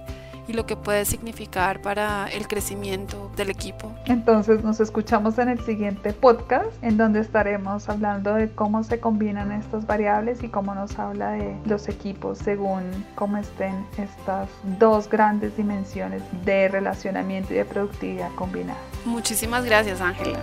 y 0.49 0.55
lo 0.55 0.67
que 0.67 0.77
puede 0.77 1.05
significar 1.05 1.81
para 1.83 2.27
el 2.29 2.49
crecimiento 2.49 3.31
del 3.37 3.51
equipo. 3.51 3.95
Entonces 4.07 4.65
nos 4.65 4.81
escuchamos 4.81 5.39
en 5.39 5.51
el 5.51 5.61
siguiente 5.61 6.13
podcast 6.15 6.67
en 6.83 6.97
donde 6.97 7.21
estaremos 7.21 7.89
hablando 7.89 8.35
de 8.35 8.51
cómo 8.51 8.83
se 8.83 8.99
combinan 8.99 9.53
estas 9.53 9.87
variables 9.87 10.43
y 10.43 10.49
cómo 10.49 10.75
nos 10.75 10.99
habla 10.99 11.33
de 11.33 11.55
los 11.67 11.89
equipos 11.89 12.39
según 12.39 12.83
cómo 13.15 13.37
estén 13.37 13.87
estas 13.99 14.49
dos 14.79 15.09
grandes 15.09 15.57
dimensiones 15.57 16.23
de 16.45 16.69
relacionamiento 16.69 17.53
y 17.53 17.59
de 17.59 17.65
productividad 17.67 18.35
combinadas. 18.35 18.83
Muchísimas 19.05 19.65
gracias 19.65 20.01
Ángela. 20.01 20.39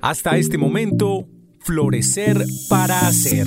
Hasta 0.00 0.36
este 0.36 0.58
momento, 0.58 1.26
Florecer 1.60 2.44
para 2.68 3.06
Hacer 3.06 3.46